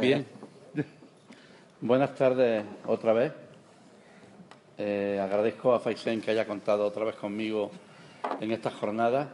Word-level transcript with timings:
Bien. 0.00 0.24
Buenas 1.82 2.14
tardes 2.14 2.64
otra 2.86 3.12
vez. 3.12 3.32
Eh, 4.78 5.20
agradezco 5.22 5.74
a 5.74 5.80
Faisen 5.80 6.22
que 6.22 6.30
haya 6.30 6.46
contado 6.46 6.86
otra 6.86 7.04
vez 7.04 7.14
conmigo 7.16 7.70
en 8.40 8.52
esta 8.52 8.70
jornada. 8.70 9.28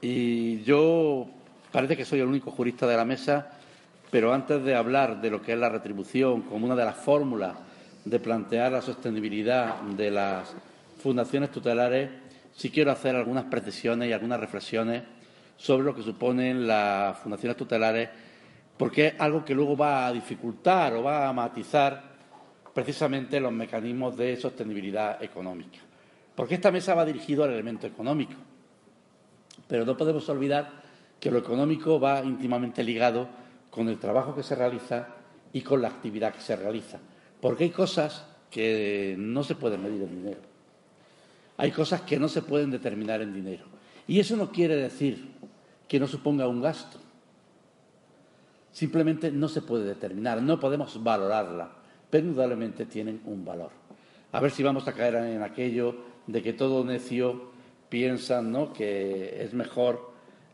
Y 0.00 0.62
yo 0.62 1.26
parece 1.72 1.96
que 1.96 2.04
soy 2.04 2.20
el 2.20 2.28
único 2.28 2.52
jurista 2.52 2.86
de 2.86 2.96
la 2.96 3.04
mesa, 3.04 3.50
pero 4.12 4.32
antes 4.32 4.62
de 4.62 4.76
hablar 4.76 5.20
de 5.20 5.30
lo 5.30 5.42
que 5.42 5.54
es 5.54 5.58
la 5.58 5.68
retribución 5.68 6.42
como 6.42 6.66
una 6.66 6.76
de 6.76 6.84
las 6.84 6.96
fórmulas 6.96 7.56
de 8.04 8.20
plantear 8.20 8.70
la 8.70 8.82
sostenibilidad 8.82 9.80
de 9.80 10.12
las 10.12 10.54
fundaciones 11.02 11.50
tutelares, 11.50 12.08
sí 12.54 12.70
quiero 12.70 12.92
hacer 12.92 13.16
algunas 13.16 13.46
precisiones 13.46 14.08
y 14.08 14.12
algunas 14.12 14.38
reflexiones 14.38 15.02
sobre 15.56 15.82
lo 15.82 15.94
que 15.94 16.02
suponen 16.02 16.68
las 16.68 17.18
fundaciones 17.18 17.56
tutelares, 17.56 18.10
porque 18.80 19.08
es 19.08 19.14
algo 19.18 19.44
que 19.44 19.54
luego 19.54 19.76
va 19.76 20.06
a 20.06 20.12
dificultar 20.12 20.94
o 20.94 21.02
va 21.02 21.28
a 21.28 21.34
matizar 21.34 22.02
precisamente 22.72 23.38
los 23.38 23.52
mecanismos 23.52 24.16
de 24.16 24.38
sostenibilidad 24.38 25.22
económica. 25.22 25.80
Porque 26.34 26.54
esta 26.54 26.70
mesa 26.70 26.94
va 26.94 27.04
dirigido 27.04 27.44
al 27.44 27.50
elemento 27.50 27.86
económico, 27.86 28.32
pero 29.68 29.84
no 29.84 29.98
podemos 29.98 30.26
olvidar 30.30 30.70
que 31.20 31.30
lo 31.30 31.40
económico 31.40 32.00
va 32.00 32.22
íntimamente 32.24 32.82
ligado 32.82 33.28
con 33.70 33.86
el 33.90 33.98
trabajo 33.98 34.34
que 34.34 34.42
se 34.42 34.54
realiza 34.54 35.08
y 35.52 35.60
con 35.60 35.82
la 35.82 35.88
actividad 35.88 36.32
que 36.32 36.40
se 36.40 36.56
realiza. 36.56 36.98
Porque 37.38 37.64
hay 37.64 37.70
cosas 37.70 38.24
que 38.50 39.14
no 39.18 39.44
se 39.44 39.56
pueden 39.56 39.82
medir 39.82 40.04
en 40.04 40.22
dinero. 40.22 40.40
Hay 41.58 41.70
cosas 41.70 42.00
que 42.00 42.18
no 42.18 42.28
se 42.28 42.40
pueden 42.40 42.70
determinar 42.70 43.20
en 43.20 43.34
dinero. 43.34 43.64
Y 44.08 44.20
eso 44.20 44.36
no 44.36 44.50
quiere 44.50 44.76
decir 44.76 45.32
que 45.86 46.00
no 46.00 46.06
suponga 46.06 46.48
un 46.48 46.62
gasto. 46.62 47.09
Simplemente 48.72 49.30
no 49.30 49.48
se 49.48 49.62
puede 49.62 49.84
determinar, 49.84 50.42
no 50.42 50.60
podemos 50.60 51.02
valorarla, 51.02 51.70
pero 52.08 52.26
indudablemente 52.26 52.86
tienen 52.86 53.20
un 53.24 53.44
valor. 53.44 53.70
A 54.32 54.40
ver 54.40 54.50
si 54.50 54.62
vamos 54.62 54.86
a 54.86 54.92
caer 54.92 55.16
en 55.16 55.42
aquello 55.42 55.96
de 56.26 56.42
que 56.42 56.52
todo 56.52 56.84
necio 56.84 57.50
piensa 57.88 58.40
¿no? 58.40 58.72
que 58.72 59.42
es 59.42 59.52
mejor 59.52 60.12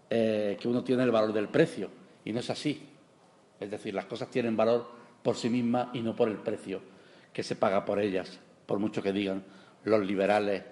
eh, 0.08 0.56
que 0.58 0.68
uno 0.68 0.82
tiene 0.82 1.02
el 1.02 1.10
valor 1.10 1.32
del 1.32 1.48
precio. 1.48 1.90
Y 2.24 2.32
no 2.32 2.40
es 2.40 2.50
así. 2.50 2.82
Es 3.60 3.70
decir, 3.70 3.94
las 3.94 4.06
cosas 4.06 4.30
tienen 4.30 4.56
valor 4.56 4.86
por 5.22 5.36
sí 5.36 5.50
mismas 5.50 5.88
y 5.92 6.00
no 6.00 6.16
por 6.16 6.28
el 6.28 6.36
precio 6.36 6.80
que 7.32 7.42
se 7.42 7.56
paga 7.56 7.84
por 7.84 8.00
ellas, 8.00 8.38
por 8.64 8.78
mucho 8.78 9.02
que 9.02 9.12
digan 9.12 9.44
los 9.84 10.04
liberales, 10.06 10.62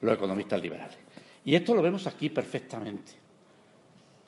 los 0.00 0.14
economistas 0.14 0.60
liberales. 0.60 0.98
Y 1.44 1.54
esto 1.54 1.74
lo 1.74 1.82
vemos 1.82 2.06
aquí 2.06 2.28
perfectamente. 2.28 3.12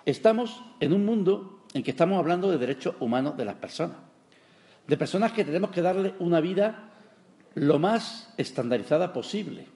Estamos 0.05 0.63
en 0.81 0.93
un 0.93 1.05
mundo 1.05 1.64
en 1.75 1.83
que 1.83 1.91
estamos 1.91 2.19
hablando 2.19 2.51
de 2.51 2.57
derechos 2.57 2.95
humanos 3.01 3.37
de 3.37 3.45
las 3.45 3.57
personas, 3.57 3.97
de 4.87 4.97
personas 4.97 5.33
que 5.33 5.45
tenemos 5.45 5.71
que 5.71 5.83
darle 5.83 6.15
una 6.21 6.41
vida 6.41 6.91
lo 7.55 7.79
más 7.79 8.33
estandarizada 8.37 9.13
posible, 9.13 9.67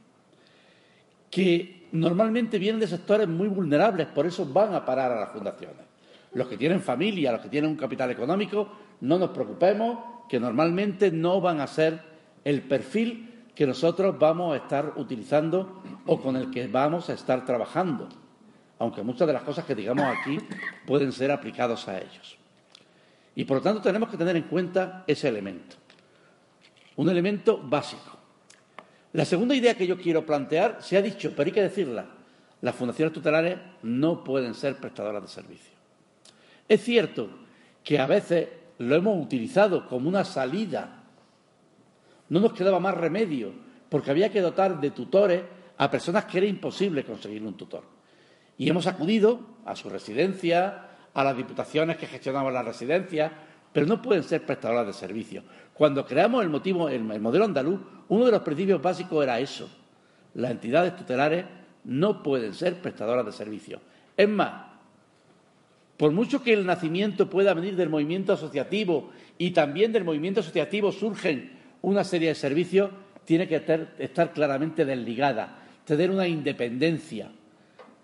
que 1.30 1.88
normalmente 1.92 2.58
vienen 2.58 2.80
de 2.80 2.86
sectores 2.86 3.28
muy 3.28 3.48
vulnerables, 3.48 4.06
por 4.06 4.26
eso 4.26 4.46
van 4.46 4.74
a 4.74 4.84
parar 4.84 5.12
a 5.12 5.20
las 5.20 5.32
fundaciones. 5.32 5.86
Los 6.32 6.46
que 6.48 6.56
tienen 6.56 6.80
familia, 6.80 7.32
los 7.32 7.40
que 7.40 7.48
tienen 7.48 7.70
un 7.70 7.76
capital 7.76 8.10
económico, 8.10 8.70
no 9.00 9.18
nos 9.18 9.30
preocupemos, 9.30 9.98
que 10.28 10.38
normalmente 10.38 11.10
no 11.10 11.40
van 11.40 11.60
a 11.60 11.66
ser 11.66 12.00
el 12.44 12.62
perfil 12.62 13.46
que 13.54 13.66
nosotros 13.66 14.16
vamos 14.18 14.54
a 14.54 14.58
estar 14.58 14.92
utilizando 14.96 15.82
o 16.06 16.20
con 16.20 16.36
el 16.36 16.50
que 16.50 16.68
vamos 16.68 17.10
a 17.10 17.14
estar 17.14 17.44
trabajando, 17.44 18.08
aunque 18.78 19.02
muchas 19.02 19.26
de 19.26 19.32
las 19.32 19.42
cosas 19.42 19.64
que 19.64 19.74
digamos 19.74 20.04
aquí 20.04 20.38
pueden 20.86 21.12
ser 21.12 21.30
aplicados 21.30 21.88
a 21.88 21.98
ellos. 21.98 22.36
Y 23.34 23.44
por 23.44 23.58
lo 23.58 23.62
tanto 23.62 23.80
tenemos 23.80 24.08
que 24.08 24.16
tener 24.16 24.36
en 24.36 24.44
cuenta 24.44 25.04
ese 25.06 25.28
elemento, 25.28 25.76
un 26.96 27.08
elemento 27.08 27.58
básico. 27.58 28.16
La 29.12 29.24
segunda 29.24 29.54
idea 29.54 29.74
que 29.74 29.86
yo 29.86 29.96
quiero 29.96 30.26
plantear, 30.26 30.78
se 30.80 30.96
ha 30.96 31.02
dicho, 31.02 31.32
pero 31.34 31.46
hay 31.48 31.52
que 31.52 31.62
decirla, 31.62 32.06
las 32.60 32.74
fundaciones 32.74 33.12
tutelares 33.12 33.58
no 33.82 34.22
pueden 34.22 34.54
ser 34.54 34.76
prestadoras 34.76 35.22
de 35.22 35.28
servicio. 35.28 35.72
Es 36.68 36.82
cierto 36.82 37.30
que 37.82 37.98
a 37.98 38.06
veces 38.06 38.48
lo 38.78 38.94
hemos 38.94 39.24
utilizado 39.24 39.86
como 39.86 40.08
una 40.08 40.24
salida. 40.24 41.04
No 42.28 42.40
nos 42.40 42.52
quedaba 42.52 42.78
más 42.80 42.96
remedio, 42.96 43.52
porque 43.88 44.10
había 44.10 44.30
que 44.30 44.40
dotar 44.40 44.80
de 44.80 44.90
tutores 44.90 45.42
a 45.78 45.90
personas 45.90 46.24
que 46.26 46.38
era 46.38 46.46
imposible 46.46 47.04
conseguir 47.04 47.42
un 47.42 47.54
tutor. 47.54 47.97
Y 48.58 48.68
hemos 48.68 48.88
acudido 48.88 49.40
a 49.64 49.76
su 49.76 49.88
residencia, 49.88 50.88
a 51.14 51.24
las 51.24 51.36
diputaciones 51.36 51.96
que 51.96 52.06
gestionaban 52.06 52.52
las 52.52 52.64
residencias, 52.64 53.30
pero 53.72 53.86
no 53.86 54.02
pueden 54.02 54.24
ser 54.24 54.44
prestadoras 54.44 54.86
de 54.86 54.92
servicio. 54.92 55.44
Cuando 55.72 56.04
creamos 56.04 56.42
el, 56.42 56.50
motivo, 56.50 56.88
el 56.88 57.04
modelo 57.04 57.44
andaluz, 57.44 57.80
uno 58.08 58.26
de 58.26 58.32
los 58.32 58.42
principios 58.42 58.82
básicos 58.82 59.22
era 59.22 59.38
eso. 59.38 59.70
Las 60.34 60.50
entidades 60.50 60.96
tutelares 60.96 61.44
no 61.84 62.22
pueden 62.22 62.52
ser 62.52 62.74
prestadoras 62.82 63.24
de 63.24 63.32
servicio. 63.32 63.80
Es 64.16 64.28
más, 64.28 64.66
por 65.96 66.10
mucho 66.10 66.42
que 66.42 66.52
el 66.52 66.66
nacimiento 66.66 67.30
pueda 67.30 67.54
venir 67.54 67.76
del 67.76 67.88
movimiento 67.88 68.32
asociativo 68.32 69.10
y 69.36 69.52
también 69.52 69.92
del 69.92 70.04
movimiento 70.04 70.40
asociativo 70.40 70.90
surgen 70.90 71.52
una 71.82 72.02
serie 72.02 72.28
de 72.28 72.34
servicios, 72.34 72.90
tiene 73.24 73.46
que 73.46 73.56
estar 73.98 74.32
claramente 74.32 74.84
desligada, 74.84 75.58
tener 75.84 76.10
una 76.10 76.26
independencia 76.26 77.30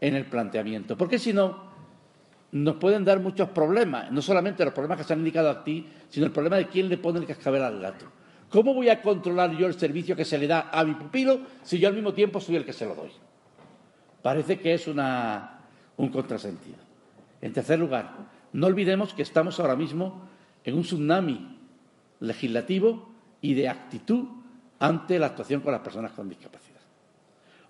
en 0.05 0.15
el 0.17 0.27
planteamiento. 0.27 0.99
Porque 0.99 1.19
si 1.19 1.33
no, 1.33 1.65
nos 2.53 2.77
pueden 2.77 3.07
dar 3.07 3.21
muchos 3.21 3.49
problemas, 3.49 4.11
no 4.13 4.21
solamente 4.21 4.63
los 4.63 4.75
problemas 4.75 4.99
que 4.99 5.05
se 5.05 5.15
han 5.15 5.21
indicado 5.21 5.49
a 5.49 5.65
ti, 5.65 5.87
sino 6.11 6.27
el 6.27 6.33
problema 6.33 6.57
de 6.57 6.69
quién 6.69 6.91
le 6.91 6.99
pone 6.99 7.21
el 7.21 7.27
cascabel 7.27 7.63
al 7.63 7.81
gato. 7.81 8.05
¿Cómo 8.51 8.75
voy 8.75 8.91
a 8.91 9.01
controlar 9.01 9.57
yo 9.57 9.67
el 9.67 9.75
servicio 9.75 10.15
que 10.15 10.27
se 10.27 10.37
le 10.37 10.47
da 10.47 10.69
a 10.71 10.85
mi 10.85 10.95
pupilo 10.95 11.41
si 11.63 11.79
yo 11.79 11.89
al 11.89 11.95
mismo 11.95 12.13
tiempo 12.13 12.39
soy 12.39 12.57
el 12.57 12.67
que 12.67 12.75
se 12.75 12.85
lo 12.85 12.95
doy? 12.95 13.11
Parece 14.21 14.61
que 14.61 14.75
es 14.75 14.87
un 14.87 16.09
contrasentido. 16.11 16.77
En 17.41 17.53
tercer 17.55 17.79
lugar, 17.79 18.13
no 18.53 18.67
olvidemos 18.67 19.15
que 19.15 19.23
estamos 19.23 19.59
ahora 19.59 19.75
mismo 19.75 20.29
en 20.65 20.75
un 20.75 20.83
tsunami 20.83 21.59
legislativo 22.21 23.11
y 23.41 23.55
de 23.55 23.71
actitud 23.71 24.27
ante 24.79 25.19
la 25.19 25.27
actuación 25.27 25.63
con 25.63 25.73
las 25.73 25.81
personas 25.81 26.13
con 26.13 26.29
discapacidad. 26.29 26.81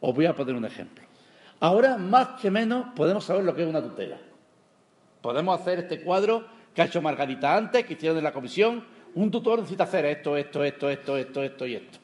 Os 0.00 0.14
voy 0.14 0.26
a 0.26 0.34
poner 0.34 0.56
un 0.56 0.64
ejemplo. 0.64 1.04
Ahora, 1.60 1.96
más 1.96 2.40
que 2.40 2.50
menos, 2.50 2.86
podemos 2.94 3.24
saber 3.24 3.44
lo 3.44 3.54
que 3.54 3.62
es 3.62 3.68
una 3.68 3.82
tutela. 3.82 4.18
Podemos 5.20 5.58
hacer 5.58 5.78
este 5.80 6.02
cuadro 6.02 6.44
que 6.74 6.82
ha 6.82 6.86
hecho 6.86 7.00
Margarita 7.00 7.56
antes, 7.56 7.86
que 7.86 7.94
hicieron 7.94 8.18
en 8.18 8.24
la 8.24 8.32
comisión. 8.32 8.84
Un 9.14 9.30
tutor 9.30 9.60
necesita 9.60 9.84
hacer 9.84 10.04
esto, 10.06 10.36
esto, 10.36 10.64
esto, 10.64 10.90
esto, 10.90 11.16
esto, 11.16 11.42
esto 11.42 11.66
y 11.66 11.74
esto. 11.74 11.98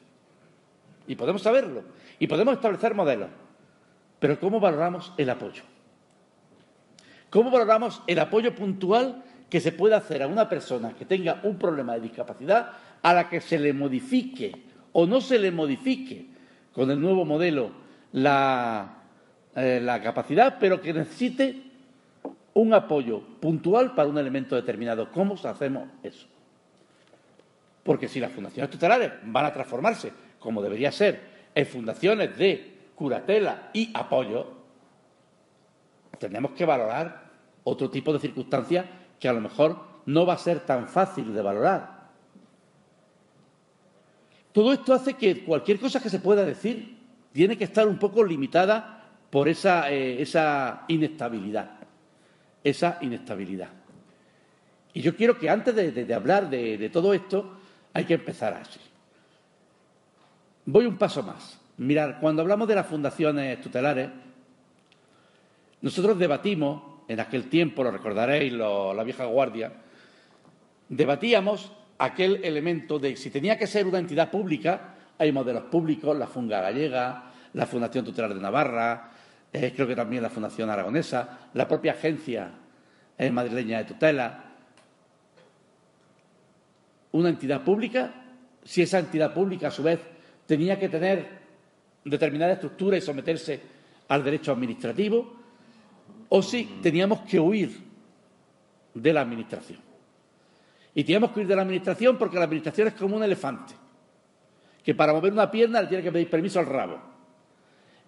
Y 1.07 1.15
podemos 1.15 1.41
saberlo. 1.41 1.83
Y 2.19 2.27
podemos 2.27 2.55
establecer 2.55 2.95
modelos. 2.95 3.29
Pero 4.19 4.39
¿cómo 4.39 4.59
valoramos 4.59 5.13
el 5.17 5.29
apoyo? 5.29 5.63
¿Cómo 7.29 7.51
valoramos 7.51 8.01
el 8.07 8.19
apoyo 8.19 8.55
puntual 8.55 9.23
que 9.49 9.59
se 9.59 9.71
puede 9.71 9.95
hacer 9.95 10.23
a 10.23 10.27
una 10.27 10.47
persona 10.47 10.93
que 10.93 11.05
tenga 11.05 11.41
un 11.43 11.57
problema 11.57 11.93
de 11.93 12.01
discapacidad 12.01 12.71
a 13.01 13.13
la 13.13 13.29
que 13.29 13.41
se 13.41 13.59
le 13.59 13.73
modifique 13.73 14.63
o 14.93 15.05
no 15.05 15.21
se 15.21 15.39
le 15.39 15.51
modifique 15.51 16.27
con 16.73 16.89
el 16.89 17.01
nuevo 17.01 17.25
modelo 17.25 17.71
la, 18.13 19.00
eh, 19.55 19.99
capacidad, 20.03 20.57
pero 20.59 20.81
que 20.81 20.93
necesite 20.93 21.63
un 22.53 22.73
apoyo 22.73 23.21
puntual 23.39 23.95
para 23.95 24.09
un 24.09 24.17
elemento 24.17 24.55
determinado? 24.55 25.11
¿Cómo 25.11 25.35
hacemos 25.43 25.89
eso? 26.03 26.27
Porque 27.83 28.07
si 28.07 28.19
las 28.19 28.31
fundaciones 28.31 28.69
tutelares 28.69 29.11
van 29.23 29.45
a 29.45 29.53
transformarse, 29.53 30.11
como 30.39 30.61
debería 30.61 30.91
ser, 30.91 31.19
en 31.55 31.65
fundaciones 31.65 32.37
de 32.37 32.71
curatela 32.95 33.69
y 33.73 33.91
apoyo, 33.93 34.47
tenemos 36.19 36.51
que 36.51 36.65
valorar 36.65 37.31
otro 37.63 37.89
tipo 37.89 38.13
de 38.13 38.19
circunstancias 38.19 38.85
que 39.19 39.27
a 39.27 39.33
lo 39.33 39.41
mejor 39.41 39.79
no 40.05 40.25
va 40.25 40.33
a 40.33 40.37
ser 40.37 40.61
tan 40.61 40.87
fácil 40.87 41.33
de 41.33 41.41
valorar. 41.41 42.01
Todo 44.51 44.73
esto 44.73 44.93
hace 44.93 45.13
que 45.13 45.43
cualquier 45.43 45.79
cosa 45.79 46.01
que 46.01 46.09
se 46.09 46.19
pueda 46.19 46.43
decir 46.43 46.97
tiene 47.31 47.57
que 47.57 47.63
estar 47.63 47.87
un 47.87 47.97
poco 47.97 48.23
limitada 48.23 49.00
por 49.31 49.47
esa, 49.49 49.91
eh, 49.91 50.23
inestabilidad. 50.87 51.71
Esa 52.63 52.99
inestabilidad. 53.01 53.69
Y 54.93 55.01
yo 55.01 55.15
quiero 55.15 55.39
que 55.39 55.49
antes 55.49 55.73
de, 55.73 56.13
hablar 56.13 56.49
de, 56.49 56.77
de 56.77 56.89
todo 56.89 57.13
esto, 57.13 57.57
hay 57.93 58.03
que 58.03 58.13
empezar 58.15 58.53
así. 58.53 58.79
Voy 60.65 60.85
un 60.85 60.97
paso 60.97 61.23
más. 61.23 61.59
Mirar, 61.77 62.19
cuando 62.19 62.43
hablamos 62.43 62.67
de 62.67 62.75
las 62.75 62.85
fundaciones 62.85 63.59
tutelares, 63.61 64.09
nosotros 65.81 66.19
debatimos, 66.19 66.83
en 67.07 67.19
aquel 67.19 67.49
tiempo, 67.49 67.83
lo 67.83 67.91
recordaréis, 67.91 68.53
la 68.53 69.03
vieja 69.03 69.25
guardia, 69.25 69.73
debatíamos 70.89 71.71
aquel 71.97 72.43
elemento 72.43 72.99
de 72.99 73.15
si 73.15 73.31
tenía 73.31 73.57
que 73.57 73.65
ser 73.65 73.87
una 73.87 73.99
entidad 73.99 74.29
pública, 74.29 74.95
hay 75.17 75.31
modelos 75.31 75.63
públicos, 75.63 76.17
la 76.17 76.27
Funga 76.27 76.61
Gallega, 76.61 77.31
la 77.53 77.65
Fundación 77.65 78.05
Tutelar 78.05 78.33
de 78.33 78.41
Navarra, 78.41 79.11
eh, 79.53 79.73
creo 79.75 79.87
que 79.87 79.95
también 79.95 80.23
la 80.23 80.29
Fundación 80.29 80.69
Aragonesa, 80.69 81.49
la 81.53 81.67
propia 81.67 81.91
agencia 81.93 82.51
eh, 83.17 83.29
madrileña 83.29 83.79
de 83.79 83.85
tutela. 83.85 84.45
una 87.13 87.29
entidad 87.29 87.61
pública, 87.61 88.13
si 88.63 88.81
esa 88.81 88.99
entidad 88.99 89.33
pública, 89.33 89.67
a 89.67 89.71
su 89.71 89.83
vez, 89.83 89.99
tenía 90.45 90.79
que 90.79 90.87
tener 90.87 91.27
determinada 92.05 92.53
estructura 92.53 92.97
y 92.97 93.01
someterse 93.01 93.59
al 94.07 94.23
derecho 94.23 94.53
administrativo, 94.53 95.33
o 96.29 96.41
si 96.41 96.79
teníamos 96.81 97.21
que 97.21 97.39
huir 97.39 97.77
de 98.93 99.13
la 99.13 99.21
Administración. 99.21 99.79
Y 100.95 101.03
teníamos 101.03 101.31
que 101.31 101.39
huir 101.39 101.47
de 101.47 101.55
la 101.55 101.63
Administración 101.63 102.17
porque 102.17 102.37
la 102.37 102.45
Administración 102.45 102.87
es 102.87 102.93
como 102.93 103.17
un 103.17 103.23
elefante, 103.23 103.73
que 104.83 104.95
para 104.95 105.11
mover 105.11 105.33
una 105.33 105.51
pierna 105.51 105.81
le 105.81 105.87
tiene 105.87 106.03
que 106.03 106.11
pedir 106.11 106.29
permiso 106.29 106.59
al 106.59 106.65
rabo. 106.65 107.10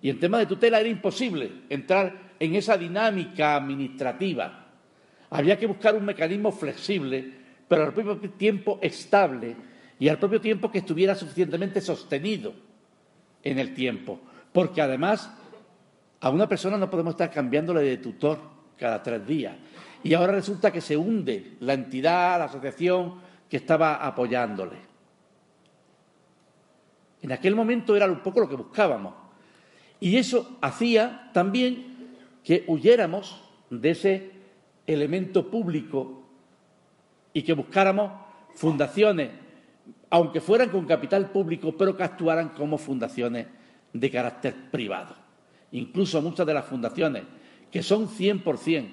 Y 0.04 0.10
en 0.10 0.20
tema 0.20 0.38
de 0.38 0.46
tutela 0.46 0.82
era 0.82 0.90
imposible 0.90 1.50
entrar 1.70 2.34
en 2.38 2.56
esa 2.56 2.76
dinámica 2.76 3.56
administrativa. 3.56 4.66
Había 5.30 5.58
que 5.58 5.66
buscar 5.66 5.96
un 5.96 6.04
mecanismo 6.04 6.52
flexible, 6.52 7.32
pero 7.70 7.86
al 7.86 7.94
propio 7.94 8.30
tiempo 8.32 8.80
estable 8.82 9.56
y 9.98 10.10
al 10.10 10.20
propio 10.20 10.42
tiempo 10.42 10.70
que 10.70 10.80
estuviera 10.80 11.16
suficientemente 11.16 11.80
sostenido 11.80 12.54
en 13.42 13.60
el 13.60 13.74
tiempo. 13.74 14.20
Porque 14.52 14.82
además 14.82 15.32
a 16.20 16.30
una 16.30 16.50
persona 16.50 16.78
no 16.78 16.90
podemos 16.90 17.14
estar 17.14 17.32
cambiándole 17.32 17.80
de 17.84 17.96
tutor 17.96 18.40
cada 18.78 19.02
tres 19.02 19.26
días. 19.26 19.56
Y 20.04 20.14
ahora 20.16 20.34
resulta 20.34 20.70
que 20.70 20.82
se 20.82 20.98
hunde 20.98 21.54
la 21.62 21.76
entidad, 21.76 22.40
la 22.40 22.46
asociación 22.46 23.22
que 23.50 23.56
estaba 23.56 24.06
apoyándole. 24.06 24.76
En 27.22 27.32
aquel 27.32 27.56
momento 27.56 27.96
era 27.96 28.06
un 28.06 28.20
poco 28.20 28.42
lo 28.42 28.50
que 28.50 28.56
buscábamos. 28.58 29.23
Y 30.04 30.18
eso 30.18 30.58
hacía 30.60 31.30
también 31.32 32.10
que 32.44 32.66
huyéramos 32.68 33.42
de 33.70 33.92
ese 33.92 34.32
elemento 34.86 35.50
público 35.50 36.26
y 37.32 37.42
que 37.42 37.54
buscáramos 37.54 38.12
fundaciones, 38.54 39.30
aunque 40.10 40.42
fueran 40.42 40.68
con 40.72 40.86
capital 40.86 41.32
público, 41.32 41.78
pero 41.78 41.96
que 41.96 42.04
actuaran 42.04 42.50
como 42.50 42.78
fundaciones 42.78 43.48
de 43.94 44.12
carácter 44.12 44.54
privado. 44.70 45.16
Incluso 45.72 46.22
muchas 46.22 46.46
de 46.48 46.54
las 46.54 46.66
fundaciones 46.66 47.24
que 47.72 47.82
son 47.82 48.10
100% 48.10 48.86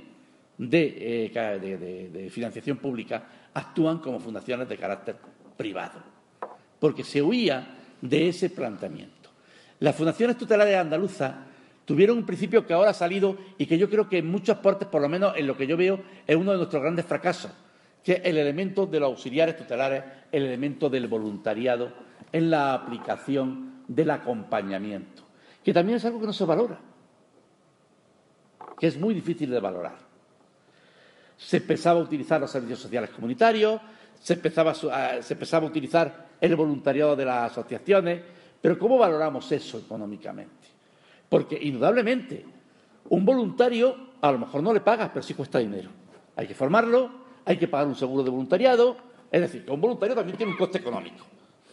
de, 0.58 1.26
eh, 1.26 2.08
de 2.12 2.30
financiación 2.30 2.76
pública 2.76 3.24
actúan 3.52 3.98
como 3.98 4.20
fundaciones 4.20 4.68
de 4.68 4.76
carácter 4.76 5.16
privado, 5.56 6.00
porque 6.78 7.02
se 7.02 7.20
huía 7.20 7.66
de 8.00 8.28
ese 8.28 8.48
planteamiento. 8.48 9.19
Las 9.80 9.96
fundaciones 9.96 10.36
tutelares 10.36 10.76
andaluzas 10.76 11.34
tuvieron 11.86 12.18
un 12.18 12.26
principio 12.26 12.66
que 12.66 12.74
ahora 12.74 12.90
ha 12.90 12.94
salido 12.94 13.36
y 13.58 13.66
que 13.66 13.78
yo 13.78 13.88
creo 13.88 14.08
que 14.08 14.18
en 14.18 14.30
muchas 14.30 14.58
partes, 14.58 14.86
por 14.86 15.00
lo 15.00 15.08
menos 15.08 15.34
en 15.36 15.46
lo 15.46 15.56
que 15.56 15.66
yo 15.66 15.76
veo, 15.76 16.00
es 16.26 16.36
uno 16.36 16.52
de 16.52 16.58
nuestros 16.58 16.82
grandes 16.82 17.06
fracasos, 17.06 17.50
que 18.04 18.12
es 18.12 18.20
el 18.24 18.36
elemento 18.36 18.86
de 18.86 19.00
los 19.00 19.08
auxiliares 19.08 19.56
tutelares, 19.56 20.04
el 20.30 20.44
elemento 20.44 20.88
del 20.90 21.08
voluntariado 21.08 21.92
en 22.30 22.50
la 22.50 22.74
aplicación 22.74 23.82
del 23.88 24.10
acompañamiento, 24.10 25.24
que 25.64 25.72
también 25.72 25.96
es 25.96 26.04
algo 26.04 26.20
que 26.20 26.26
no 26.26 26.32
se 26.32 26.44
valora, 26.44 26.78
que 28.78 28.86
es 28.86 28.98
muy 28.98 29.14
difícil 29.14 29.50
de 29.50 29.60
valorar. 29.60 29.96
Se 31.38 31.56
empezaba 31.56 32.00
a 32.00 32.02
utilizar 32.02 32.38
los 32.38 32.50
servicios 32.50 32.80
sociales 32.80 33.10
comunitarios, 33.10 33.80
se 34.20 34.34
empezaba 34.34 34.74
se 34.74 35.32
empezaba 35.32 35.66
a 35.66 35.70
utilizar 35.70 36.28
el 36.38 36.54
voluntariado 36.54 37.16
de 37.16 37.24
las 37.24 37.50
asociaciones, 37.50 38.20
pero 38.60 38.78
¿cómo 38.78 38.98
valoramos 38.98 39.50
eso 39.52 39.78
económicamente? 39.78 40.68
Porque 41.28 41.58
indudablemente 41.60 42.44
un 43.08 43.24
voluntario 43.24 44.10
a 44.20 44.32
lo 44.32 44.38
mejor 44.38 44.62
no 44.62 44.72
le 44.72 44.80
pagas, 44.80 45.10
pero 45.10 45.22
sí 45.22 45.34
cuesta 45.34 45.58
dinero. 45.58 45.88
Hay 46.36 46.46
que 46.46 46.54
formarlo, 46.54 47.10
hay 47.44 47.56
que 47.56 47.68
pagar 47.68 47.86
un 47.86 47.94
seguro 47.94 48.22
de 48.22 48.30
voluntariado, 48.30 48.96
es 49.30 49.40
decir, 49.40 49.64
que 49.64 49.70
un 49.70 49.80
voluntario 49.80 50.14
también 50.14 50.36
tiene 50.36 50.52
un 50.52 50.58
coste 50.58 50.78
económico. 50.78 51.24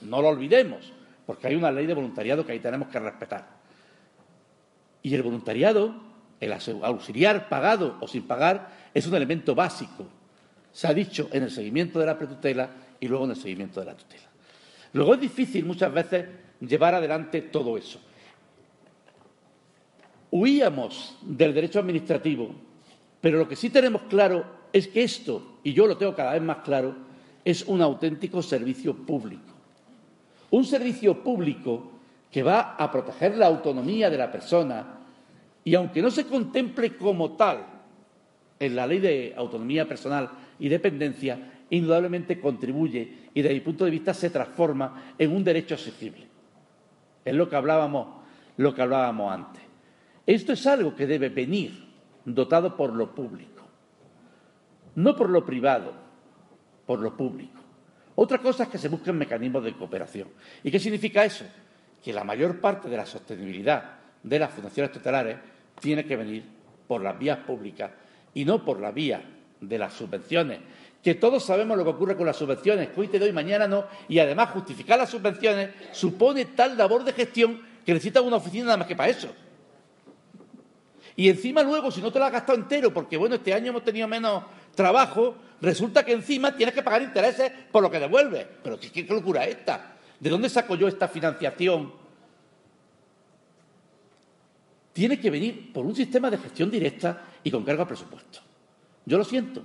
No 0.01 0.22
lo 0.22 0.30
olvidemos, 0.30 0.94
porque 1.25 1.48
hay 1.48 1.56
una 1.56 1.72
ley 1.72 1.86
de 1.86 1.94
voluntariado 1.94 2.45
que 2.45 2.54
ahí 2.54 2.60
tenemos 2.60 2.88
que 2.88 3.00
respetar. 3.00 3.48
Y 5.01 5.13
el 5.13 5.24
voluntariado, 5.24 5.94
el 6.39 6.54
auxiliar 6.54 7.50
pagado 7.50 7.98
o 8.00 8.07
sin 8.07 8.24
pagar, 8.24 8.69
es 8.94 9.06
un 9.07 9.16
elemento 9.16 9.56
básico. 9.56 10.06
Se 10.72 10.88
ha 10.88 10.94
dicho 10.94 11.30
en 11.31 11.44
el 11.44 11.51
seguimiento 11.51 12.00
de 12.00 12.06
la 12.06 12.18
pretutela 12.18 12.69
y 13.00 13.07
luego 13.07 13.25
en 13.25 13.31
el 13.31 13.38
seguimiento 13.38 13.80
de 13.80 13.86
la 13.88 13.95
tutela. 13.95 14.26
Luego 14.94 15.13
es 15.13 15.22
difícil 15.22 15.66
muchas 15.66 15.94
veces 15.94 16.25
llevar 16.60 16.95
adelante 16.95 17.42
todo 17.42 17.78
eso. 17.78 18.00
Huíamos 20.31 21.18
del 21.22 21.54
derecho 21.54 21.80
administrativo, 21.80 22.50
pero 23.22 23.38
lo 23.38 23.48
que 23.48 23.56
sí 23.56 23.69
tenemos 23.69 24.04
claro 24.04 24.45
es 24.74 24.88
que 24.88 25.04
esto, 25.04 25.60
y 25.63 25.74
yo 25.74 25.88
lo 25.88 25.98
tengo 25.98 26.16
cada 26.16 26.34
vez 26.34 26.42
más 26.42 26.57
claro, 26.57 26.95
es 27.45 27.63
un 27.66 27.81
auténtico 27.81 28.42
servicio 28.42 28.94
público. 28.94 29.54
Un 30.50 30.66
servicio 30.66 31.24
público 31.24 31.92
que 32.31 32.44
va 32.44 32.75
a 32.75 32.92
proteger 32.92 33.38
la 33.38 33.48
autonomía 33.48 34.10
de 34.10 34.18
la 34.18 34.31
persona 34.31 34.98
y 35.63 35.75
aunque 35.75 36.01
no 36.01 36.12
se 36.12 36.25
contemple 36.25 36.95
como 36.95 37.34
tal 37.34 37.66
en 38.60 38.75
la 38.75 38.88
ley 38.88 39.00
de 39.00 39.34
autonomía 39.36 39.88
personal 39.88 40.30
y 40.60 40.69
dependencia, 40.69 41.56
indudablemente 41.69 42.39
contribuye 42.39 43.29
y 43.33 43.41
desde 43.41 43.55
mi 43.55 43.61
punto 43.61 43.85
de 43.85 43.91
vista 43.91 44.13
se 44.13 44.29
transforma 44.29 45.13
en 45.17 45.31
un 45.31 45.43
derecho 45.43 45.75
exigible. 45.75 46.27
Es 47.25 47.33
lo 47.33 47.49
que 47.49 47.55
hablábamos, 47.55 48.07
lo 48.57 48.73
que 48.73 48.81
hablábamos 48.81 49.33
antes. 49.33 49.63
Esto 50.25 50.53
es 50.53 50.65
algo 50.67 50.95
que 50.95 51.07
debe 51.07 51.29
venir 51.29 51.87
dotado 52.25 52.75
por 52.75 52.93
lo 52.93 53.13
público, 53.13 53.63
no 54.95 55.15
por 55.15 55.29
lo 55.29 55.45
privado, 55.45 55.93
por 56.85 56.99
lo 56.99 57.15
público. 57.15 57.61
Otra 58.15 58.39
cosa 58.39 58.63
es 58.63 58.69
que 58.69 58.77
se 58.77 58.89
busquen 58.89 59.17
mecanismos 59.17 59.63
de 59.63 59.73
cooperación. 59.73 60.29
¿Y 60.63 60.71
qué 60.71 60.79
significa 60.79 61.23
eso? 61.23 61.45
Que 62.03 62.11
la 62.11 62.23
mayor 62.23 62.59
parte 62.59 62.89
de 62.89 62.97
la 62.97 63.05
sostenibilidad 63.05 63.99
de 64.23 64.39
las 64.39 64.51
fundaciones 64.51 64.91
tutelares 64.91 65.37
tiene 65.79 66.05
que 66.05 66.15
venir 66.15 66.43
por 66.87 67.01
las 67.03 67.17
vías 67.19 67.39
públicas 67.39 67.91
y 68.33 68.43
no 68.43 68.65
por 68.65 68.79
la 68.79 68.91
vía 68.91 69.21
de 69.61 69.77
las 69.77 69.93
subvenciones 69.93 70.59
que 71.03 71.15
todos 71.15 71.44
sabemos 71.44 71.77
lo 71.77 71.83
que 71.83 71.91
ocurre 71.91 72.17
con 72.17 72.25
las 72.25 72.35
subvenciones, 72.35 72.89
que 72.89 72.99
hoy 72.99 73.07
te 73.07 73.19
doy, 73.19 73.31
mañana 73.31 73.67
no, 73.67 73.85
y 74.07 74.19
además 74.19 74.49
justificar 74.49 74.97
las 74.97 75.09
subvenciones 75.09 75.69
supone 75.91 76.45
tal 76.45 76.77
labor 76.77 77.03
de 77.03 77.13
gestión 77.13 77.61
que 77.85 77.94
necesitas 77.94 78.23
una 78.23 78.38
oficina 78.38 78.65
nada 78.65 78.77
más 78.77 78.88
que 78.88 78.95
para 78.95 79.09
eso. 79.09 79.29
Y 81.15 81.29
encima 81.29 81.63
luego, 81.63 81.89
si 81.89 82.01
no 82.01 82.11
te 82.11 82.19
lo 82.19 82.25
has 82.25 82.31
gastado 82.31 82.59
entero, 82.59 82.94
porque 82.94 83.17
bueno, 83.17 83.36
este 83.36 83.53
año 83.53 83.69
hemos 83.69 83.83
tenido 83.83 84.07
menos 84.07 84.43
trabajo, 84.75 85.36
resulta 85.62 86.05
que 86.05 86.12
encima 86.12 86.55
tienes 86.55 86.75
que 86.75 86.83
pagar 86.83 87.01
intereses 87.01 87.51
por 87.72 87.81
lo 87.81 87.89
que 87.89 88.00
devuelves. 88.00 88.45
Pero 88.63 88.79
¿qué, 88.79 88.91
qué 88.91 89.03
locura 89.03 89.45
es 89.45 89.57
esta? 89.57 89.95
¿De 90.19 90.29
dónde 90.29 90.50
saco 90.50 90.75
yo 90.75 90.88
esta 90.88 91.07
financiación? 91.07 91.91
Tiene 94.93 95.19
que 95.19 95.29
venir 95.29 95.74
por 95.74 95.86
un 95.86 95.95
sistema 95.95 96.29
de 96.29 96.38
gestión 96.38 96.69
directa 96.69 97.24
y 97.43 97.50
con 97.50 97.63
cargo 97.63 97.81
al 97.83 97.88
presupuesto. 97.88 98.39
Yo 99.05 99.17
lo 99.17 99.24
siento, 99.24 99.63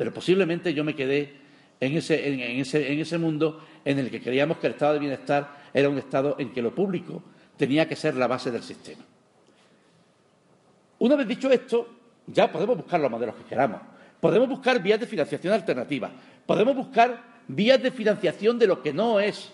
pero 0.00 0.14
posiblemente 0.14 0.72
yo 0.72 0.82
me 0.82 0.96
quedé 0.96 1.30
en 1.78 1.94
ese, 1.94 3.18
mundo 3.18 3.62
en 3.84 3.98
el 3.98 4.10
que 4.10 4.22
creíamos 4.22 4.56
que 4.56 4.66
el 4.66 4.72
estado 4.72 4.94
de 4.94 4.98
bienestar 4.98 5.58
era 5.74 5.90
un 5.90 5.98
estado 5.98 6.36
en 6.38 6.54
que 6.54 6.62
lo 6.62 6.74
público 6.74 7.22
tenía 7.58 7.86
que 7.86 7.94
ser 7.94 8.16
la 8.16 8.26
base 8.26 8.50
del 8.50 8.62
sistema. 8.62 9.02
Una 11.00 11.16
vez 11.16 11.28
dicho 11.28 11.50
esto, 11.50 11.86
ya 12.26 12.50
podemos 12.50 12.78
buscar 12.78 12.98
los 12.98 13.10
modelos 13.10 13.34
que 13.34 13.44
queramos. 13.44 13.82
Podemos 14.18 14.48
buscar 14.48 14.82
vías 14.82 14.98
de 14.98 15.06
financiación 15.06 15.52
alternativas. 15.52 16.12
Podemos 16.46 16.74
buscar 16.74 17.22
vías 17.46 17.82
de 17.82 17.90
financiación 17.90 18.58
de 18.58 18.68
lo 18.68 18.80
que 18.80 18.94
no 18.94 19.20
es 19.20 19.52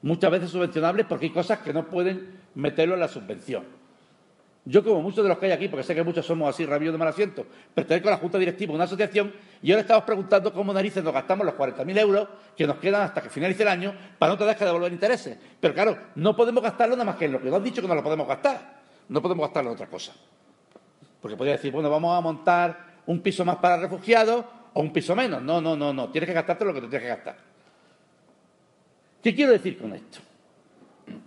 muchas 0.00 0.30
veces 0.30 0.50
subvencionable 0.50 1.04
porque 1.04 1.26
hay 1.26 1.32
cosas 1.32 1.58
que 1.58 1.74
no 1.74 1.84
pueden 1.90 2.40
meterlo 2.54 2.94
en 2.94 3.00
la 3.00 3.08
subvención. 3.08 3.64
Yo, 4.68 4.82
como 4.82 5.00
muchos 5.00 5.22
de 5.22 5.28
los 5.28 5.38
que 5.38 5.46
hay 5.46 5.52
aquí, 5.52 5.68
porque 5.68 5.84
sé 5.84 5.94
que 5.94 6.02
muchos 6.02 6.26
somos 6.26 6.50
así, 6.52 6.66
rabiosos 6.66 6.94
de 6.94 6.98
mal 6.98 7.06
asiento, 7.06 7.46
pertenezco 7.72 8.08
a 8.08 8.10
la 8.10 8.16
Junta 8.16 8.36
Directiva 8.36 8.72
de 8.72 8.74
una 8.74 8.84
asociación 8.84 9.32
y 9.62 9.70
ahora 9.70 9.82
estamos 9.82 10.02
preguntando 10.02 10.52
cómo 10.52 10.72
narices 10.72 11.04
nos 11.04 11.14
gastamos 11.14 11.46
los 11.46 11.54
40.000 11.54 11.98
euros 12.00 12.28
que 12.56 12.66
nos 12.66 12.78
quedan 12.78 13.02
hasta 13.02 13.22
que 13.22 13.30
finalice 13.30 13.62
el 13.62 13.68
año 13.68 13.94
para 14.18 14.32
no 14.32 14.38
tener 14.38 14.56
que 14.56 14.64
devolver 14.64 14.92
intereses. 14.92 15.38
Pero 15.60 15.72
claro, 15.72 15.96
no 16.16 16.34
podemos 16.34 16.64
gastarlo 16.64 16.96
nada 16.96 17.04
más 17.04 17.14
que 17.14 17.26
en 17.26 17.32
lo 17.32 17.38
que 17.40 17.46
nos 17.46 17.54
han 17.54 17.62
dicho 17.62 17.80
que 17.80 17.86
no 17.86 17.94
lo 17.94 18.02
podemos 18.02 18.26
gastar. 18.26 18.74
No 19.08 19.22
podemos 19.22 19.46
gastarlo 19.46 19.70
en 19.70 19.74
otra 19.74 19.86
cosa. 19.86 20.12
Porque 21.22 21.36
podría 21.36 21.54
decir, 21.54 21.70
bueno, 21.70 21.88
vamos 21.88 22.18
a 22.18 22.20
montar 22.20 22.86
un 23.06 23.20
piso 23.20 23.44
más 23.44 23.58
para 23.58 23.76
refugiados 23.76 24.44
o 24.74 24.80
un 24.80 24.92
piso 24.92 25.14
menos. 25.14 25.40
No, 25.42 25.60
no, 25.60 25.76
no, 25.76 25.92
no. 25.92 26.08
Tienes 26.10 26.26
que 26.26 26.34
gastarte 26.34 26.64
lo 26.64 26.74
que 26.74 26.80
te 26.80 26.88
tienes 26.88 27.02
que 27.02 27.08
gastar. 27.08 27.36
¿Qué 29.22 29.32
quiero 29.32 29.52
decir 29.52 29.78
con 29.78 29.94
esto? 29.94 30.18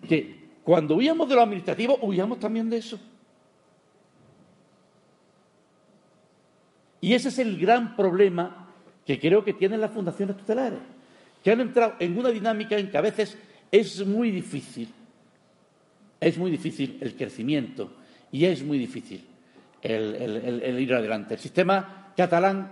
Que 0.10 0.40
cuando 0.62 0.96
huíamos 0.96 1.30
de 1.30 1.36
lo 1.36 1.42
administrativo, 1.42 1.98
huíamos 2.02 2.38
también 2.38 2.70
de 2.70 2.78
eso. 2.78 3.00
Y 7.02 7.14
ese 7.14 7.30
es 7.30 7.40
el 7.40 7.58
gran 7.58 7.96
problema 7.96 8.68
que 9.06 9.20
creo 9.20 9.44
que 9.44 9.54
tienen 9.54 9.82
las 9.82 9.92
fundaciones 9.92 10.38
tutelares, 10.38 10.80
que 11.44 11.52
han 11.52 11.62
entrado 11.62 11.96
en 12.00 12.18
una 12.18 12.30
dinámica 12.30 12.78
en 12.78 12.92
que 12.92 12.98
a 12.98 13.02
veces 13.02 13.38
es 13.72 14.06
muy 14.06 14.32
difícil, 14.32 14.90
es 16.20 16.38
muy 16.38 16.52
difícil 16.52 16.98
el 17.02 17.16
crecimiento 17.16 17.92
y 18.32 18.46
es 18.46 18.64
muy 18.64 18.78
difícil 18.78 19.26
el, 19.82 20.80
ir 20.80 20.94
adelante. 20.94 21.36
El 21.36 21.40
sistema 21.40 22.14
catalán 22.16 22.70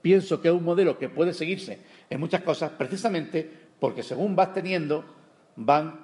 pienso 0.00 0.40
que 0.40 0.48
es 0.48 0.54
un 0.54 0.64
modelo 0.64 0.98
que 0.98 1.08
puede 1.08 1.34
seguirse 1.34 1.78
en 2.08 2.18
muchas 2.18 2.42
cosas 2.42 2.72
precisamente 2.72 3.48
porque 3.78 4.02
según 4.02 4.34
vas 4.34 4.52
teniendo, 4.52 5.04
van 5.56 6.00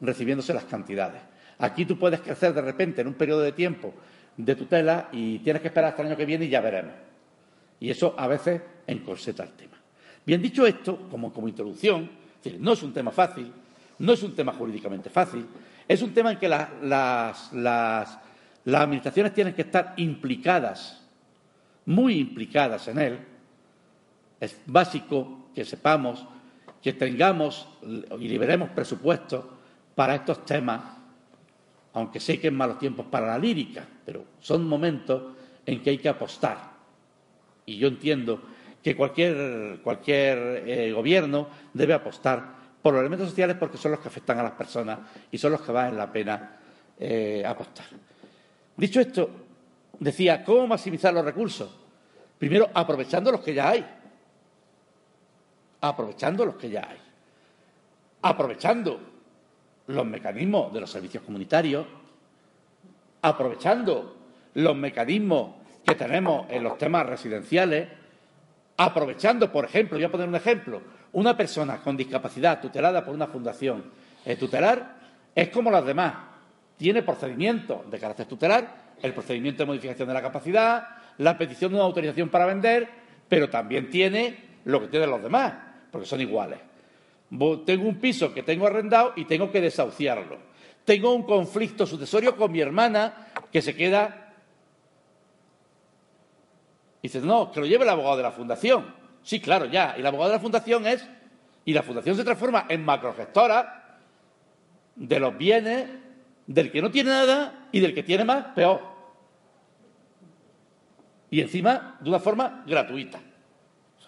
recibiéndose 0.00 0.54
las 0.54 0.64
cantidades. 0.64 1.20
Aquí 1.58 1.84
tú 1.84 1.98
puedes 1.98 2.20
crecer 2.20 2.54
de 2.54 2.62
repente 2.62 3.00
en 3.00 3.08
un 3.08 3.14
periodo 3.14 3.40
de 3.40 3.52
tiempo 3.52 3.94
de 4.38 4.54
tutela 4.54 5.10
y 5.12 5.40
tienes 5.40 5.60
que 5.60 5.68
esperar 5.68 5.90
hasta 5.90 6.02
el 6.02 6.08
año 6.08 6.16
que 6.16 6.24
viene 6.24 6.46
y 6.46 6.48
ya 6.48 6.62
veremos. 6.62 6.94
Y 7.80 7.90
eso 7.90 8.14
a 8.16 8.26
veces 8.26 8.62
encorseta 8.86 9.42
el 9.42 9.50
tema. 9.50 9.76
Bien 10.24 10.40
dicho 10.40 10.66
esto, 10.66 11.08
como, 11.10 11.30
introducción, 11.46 12.08
no 12.58 12.72
es 12.72 12.82
un 12.82 12.94
tema 12.94 13.10
fácil, 13.10 13.52
no 13.98 14.12
es 14.12 14.22
un 14.22 14.34
tema 14.34 14.52
jurídicamente 14.52 15.10
fácil, 15.10 15.46
es 15.86 16.00
un 16.00 16.14
tema 16.14 16.32
en 16.32 16.38
que 16.38 16.48
las, 16.48 17.52
las 17.52 18.18
administraciones 18.64 19.34
tienen 19.34 19.54
que 19.54 19.62
estar 19.62 19.92
implicadas, 19.96 21.06
muy 21.84 22.18
implicadas 22.18 22.88
en 22.88 22.98
él. 22.98 23.18
Es 24.40 24.56
básico 24.66 25.50
que 25.54 25.64
sepamos 25.64 26.24
que 26.82 26.92
tengamos 26.92 27.68
y 28.18 28.28
liberemos 28.28 28.70
presupuestos 28.70 29.44
para 29.94 30.14
estos 30.14 30.44
temas, 30.44 30.80
aunque 31.92 32.20
sé 32.20 32.38
que 32.38 32.48
es 32.48 32.52
malos 32.52 32.78
tiempos 32.78 33.06
para 33.06 33.26
la 33.26 33.38
lírica, 33.38 33.86
pero 34.04 34.24
son 34.40 34.66
momentos 34.68 35.34
en 35.64 35.82
que 35.82 35.90
hay 35.90 35.98
que 35.98 36.08
apostar. 36.08 36.58
Y 37.66 37.76
yo 37.76 37.88
entiendo 37.88 38.40
que 38.82 38.96
cualquier, 38.96 39.80
cualquier 39.82 40.64
eh, 40.66 40.92
gobierno 40.92 41.48
debe 41.72 41.94
apostar 41.94 42.56
por 42.80 42.94
los 42.94 43.00
elementos 43.00 43.28
sociales 43.28 43.56
porque 43.58 43.76
son 43.76 43.92
los 43.92 44.00
que 44.00 44.08
afectan 44.08 44.38
a 44.38 44.42
las 44.42 44.52
personas 44.52 44.98
y 45.30 45.38
son 45.38 45.52
los 45.52 45.60
que 45.62 45.72
valen 45.72 45.96
la 45.96 46.10
pena 46.10 46.56
eh, 46.98 47.42
apostar. 47.44 47.86
Dicho 48.76 49.00
esto, 49.00 49.30
decía, 49.98 50.44
¿cómo 50.44 50.66
maximizar 50.66 51.12
los 51.12 51.24
recursos? 51.24 51.68
Primero, 52.38 52.70
aprovechando 52.72 53.32
los 53.32 53.40
que 53.40 53.52
ya 53.52 53.70
hay 53.70 53.84
aprovechando 55.80 56.44
los 56.44 56.56
que 56.56 56.70
ya 56.70 56.88
hay, 56.88 56.98
aprovechando 58.22 59.00
los 59.88 60.06
mecanismos 60.06 60.72
de 60.72 60.80
los 60.80 60.90
servicios 60.90 61.22
comunitarios, 61.24 61.86
aprovechando 63.22 64.16
los 64.54 64.76
mecanismos 64.76 65.56
que 65.84 65.94
tenemos 65.94 66.46
en 66.50 66.62
los 66.62 66.78
temas 66.78 67.06
residenciales, 67.06 67.88
aprovechando, 68.76 69.50
por 69.50 69.64
ejemplo, 69.64 69.96
voy 69.96 70.04
a 70.04 70.10
poner 70.10 70.28
un 70.28 70.36
ejemplo, 70.36 70.80
una 71.12 71.36
persona 71.36 71.78
con 71.78 71.96
discapacidad 71.96 72.60
tutelada 72.60 73.04
por 73.04 73.14
una 73.14 73.26
fundación 73.26 73.84
eh, 74.24 74.36
tutelar 74.36 74.98
es 75.34 75.48
como 75.48 75.70
las 75.70 75.84
demás, 75.84 76.14
tiene 76.76 77.02
procedimientos 77.02 77.90
de 77.90 77.98
carácter 77.98 78.26
tutelar, 78.26 78.88
el 79.00 79.14
procedimiento 79.14 79.62
de 79.62 79.66
modificación 79.66 80.08
de 80.08 80.14
la 80.14 80.22
capacidad, 80.22 80.88
la 81.18 81.38
petición 81.38 81.70
de 81.70 81.76
una 81.76 81.84
autorización 81.84 82.28
para 82.28 82.46
vender, 82.46 82.88
pero 83.28 83.48
también 83.48 83.88
tiene 83.90 84.58
lo 84.64 84.80
que 84.80 84.88
tienen 84.88 85.10
los 85.10 85.22
demás, 85.22 85.54
porque 85.90 86.06
son 86.06 86.20
iguales. 86.20 86.58
Tengo 87.30 87.88
un 87.88 87.96
piso 88.00 88.32
que 88.32 88.42
tengo 88.42 88.66
arrendado 88.66 89.12
y 89.16 89.24
tengo 89.24 89.50
que 89.50 89.60
desahuciarlo. 89.60 90.38
Tengo 90.84 91.12
un 91.12 91.22
conflicto 91.22 91.86
sucesorio 91.86 92.36
con 92.36 92.50
mi 92.50 92.60
hermana 92.60 93.28
que 93.52 93.60
se 93.60 93.74
queda. 93.74 94.34
Y 97.02 97.08
dices, 97.08 97.22
no, 97.22 97.52
que 97.52 97.60
lo 97.60 97.66
lleve 97.66 97.84
el 97.84 97.90
abogado 97.90 98.16
de 98.16 98.22
la 98.22 98.32
fundación. 98.32 98.94
Sí, 99.22 99.40
claro, 99.40 99.66
ya. 99.66 99.94
Y 99.96 100.00
el 100.00 100.06
abogado 100.06 100.30
de 100.30 100.36
la 100.36 100.42
fundación 100.42 100.86
es. 100.86 101.06
Y 101.64 101.74
la 101.74 101.82
fundación 101.82 102.16
se 102.16 102.24
transforma 102.24 102.66
en 102.68 102.84
macrogestora 102.84 103.98
de 104.96 105.20
los 105.20 105.36
bienes 105.36 105.88
del 106.46 106.72
que 106.72 106.80
no 106.80 106.90
tiene 106.90 107.10
nada 107.10 107.68
y 107.70 107.80
del 107.80 107.94
que 107.94 108.02
tiene 108.02 108.24
más, 108.24 108.46
peor. 108.54 108.80
Y 111.30 111.42
encima 111.42 111.98
de 112.00 112.08
una 112.08 112.20
forma 112.20 112.64
gratuita. 112.66 113.20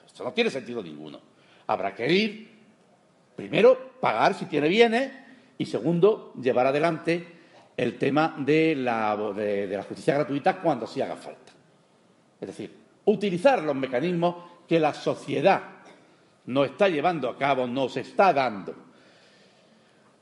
Esto 0.07 0.25
no 0.25 0.33
tiene 0.33 0.49
sentido 0.49 0.83
ninguno 0.83 1.31
habrá 1.71 1.95
que 1.95 2.13
ir, 2.13 2.51
primero, 3.41 3.93
pagar 4.03 4.35
si 4.35 4.45
tiene 4.45 4.69
bienes 4.69 5.11
y 5.57 5.65
segundo, 5.65 6.35
llevar 6.43 6.67
adelante 6.67 7.27
el 7.75 7.97
tema 7.97 8.35
de 8.37 8.75
la, 8.77 9.17
justicia 9.89 10.13
gratuita 10.13 10.61
cuando 10.61 10.87
sí 10.87 11.01
haga 11.01 11.17
falta. 11.17 11.53
Es 12.39 12.49
decir, 12.49 12.77
utilizar 13.07 13.63
los 13.63 13.75
mecanismos 13.75 14.37
que 14.69 14.79
la 14.79 14.93
sociedad 14.93 15.63
no 16.45 16.65
está 16.65 16.91
llevando 16.91 17.31
a 17.31 17.39
cabo, 17.39 17.67
nos 17.67 17.97
está 17.97 18.35
dando. 18.35 18.75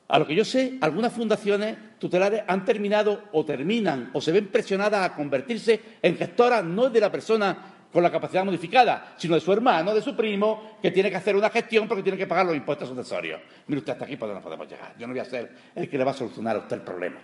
A 0.07 0.19
lo 0.21 0.25
que 0.25 0.37
yo 0.37 0.45
sé, 0.45 0.79
algunas 0.81 1.13
fundaciones 1.13 1.77
tutelares 1.99 2.45
han 2.47 2.65
terminado 2.65 3.25
o 3.33 3.45
terminan 3.45 4.11
o 4.13 4.21
se 4.21 4.31
ven 4.31 4.47
presionadas 4.47 5.05
a 5.05 5.17
convertirse 5.17 5.81
en 6.01 6.17
gestoras 6.17 6.65
no 6.65 6.89
de 6.89 7.01
la 7.01 7.11
persona 7.11 7.78
con 7.93 8.03
la 8.03 8.11
capacidad 8.11 8.45
modificada, 8.45 9.15
sino 9.17 9.35
de 9.35 9.41
su 9.41 9.53
hermano, 9.53 9.95
de 9.95 10.03
su 10.03 10.15
primo, 10.15 10.79
que 10.83 10.91
tiene 10.91 11.11
que 11.11 11.17
hacer 11.17 11.35
una 11.35 11.49
gestión 11.51 11.89
porque 11.89 12.03
tiene 12.03 12.19
que 12.19 12.27
pagar 12.27 12.47
los 12.47 12.57
impuestos 12.57 12.89
sucesorios. 12.89 13.41
Mire 13.67 13.79
usted, 13.79 13.93
hasta 13.93 14.05
aquí 14.05 14.17
pues 14.17 14.33
no 14.33 14.41
podemos 14.41 14.69
llegar. 14.69 14.95
Yo 14.99 15.07
no 15.07 15.13
voy 15.13 15.21
a 15.21 15.25
ser 15.25 15.51
el 15.75 15.89
que 15.89 15.97
le 15.97 16.05
va 16.05 16.11
a 16.11 16.15
solucionar 16.15 16.57
a 16.57 16.59
usted 16.61 16.77
el 16.77 16.83
problema. 16.83 17.19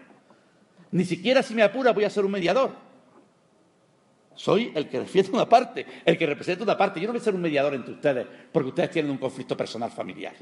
Ni 0.92 1.04
siquiera 1.04 1.42
si 1.42 1.54
me 1.54 1.62
apura 1.62 1.92
voy 1.92 2.04
a 2.04 2.11
ser 2.11 2.25
un 2.25 2.30
mediador. 2.30 2.71
Soy 4.35 4.73
el 4.75 4.88
que 4.88 5.00
defiende 5.00 5.30
una 5.33 5.49
parte, 5.49 5.87
el 6.04 6.18
que 6.18 6.26
representa 6.26 6.64
una 6.64 6.76
parte. 6.76 6.99
Yo 7.00 7.06
no 7.06 7.12
voy 7.12 7.21
a 7.21 7.25
ser 7.25 7.35
un 7.35 7.42
mediador 7.42 7.75
entre 7.75 7.94
ustedes 7.94 8.26
porque 8.50 8.68
ustedes 8.68 8.90
tienen 8.90 9.11
un 9.11 9.18
conflicto 9.18 9.56
personal 9.56 9.90
familiar. 9.90 10.35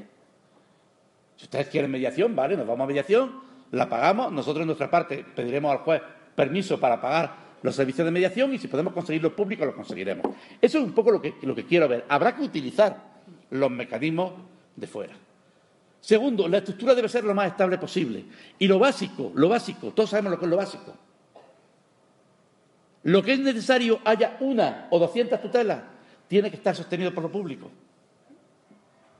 Si 1.35 1.43
ustedes 1.45 1.67
quieren 1.67 1.91
mediación, 1.91 2.35
vale, 2.35 2.55
nos 2.55 2.65
vamos 2.65 2.85
a 2.85 2.87
mediación, 2.87 3.41
la 3.71 3.89
pagamos, 3.89 4.31
nosotros 4.31 4.61
en 4.61 4.67
nuestra 4.67 4.89
parte 4.89 5.25
pediremos 5.35 5.71
al 5.71 5.79
juez 5.79 6.01
permiso 6.35 6.79
para 6.79 7.01
pagar 7.01 7.42
los 7.63 7.75
servicios 7.75 8.05
de 8.05 8.11
mediación 8.11 8.53
y 8.53 8.59
si 8.59 8.67
podemos 8.67 8.93
conseguirlo 8.93 9.35
público 9.35 9.65
lo 9.65 9.75
conseguiremos. 9.75 10.27
Eso 10.61 10.77
es 10.77 10.83
un 10.83 10.93
poco 10.93 11.11
lo 11.11 11.21
que, 11.21 11.35
lo 11.41 11.55
que 11.55 11.65
quiero 11.65 11.87
ver. 11.87 12.05
Habrá 12.09 12.35
que 12.35 12.43
utilizar 12.43 13.13
los 13.49 13.71
mecanismos 13.71 14.33
de 14.75 14.85
fuera. 14.85 15.13
Segundo, 16.01 16.49
la 16.49 16.57
estructura 16.57 16.93
debe 16.93 17.07
ser 17.07 17.23
lo 17.23 17.33
más 17.33 17.47
estable 17.47 17.77
posible. 17.77 18.25
Y 18.59 18.67
lo 18.67 18.77
básico, 18.77 19.31
lo 19.35 19.47
básico, 19.47 19.91
todos 19.91 20.09
sabemos 20.09 20.31
lo 20.33 20.39
que 20.39 20.45
es 20.45 20.51
lo 20.51 20.57
básico. 20.57 20.93
Lo 23.03 23.23
que 23.23 23.33
es 23.33 23.39
necesario 23.39 23.99
haya 24.03 24.37
una 24.41 24.87
o 24.89 24.99
doscientas 24.99 25.41
tutelas, 25.41 25.81
tiene 26.27 26.49
que 26.49 26.57
estar 26.57 26.75
sostenido 26.75 27.13
por 27.13 27.23
lo 27.23 27.31
público. 27.31 27.71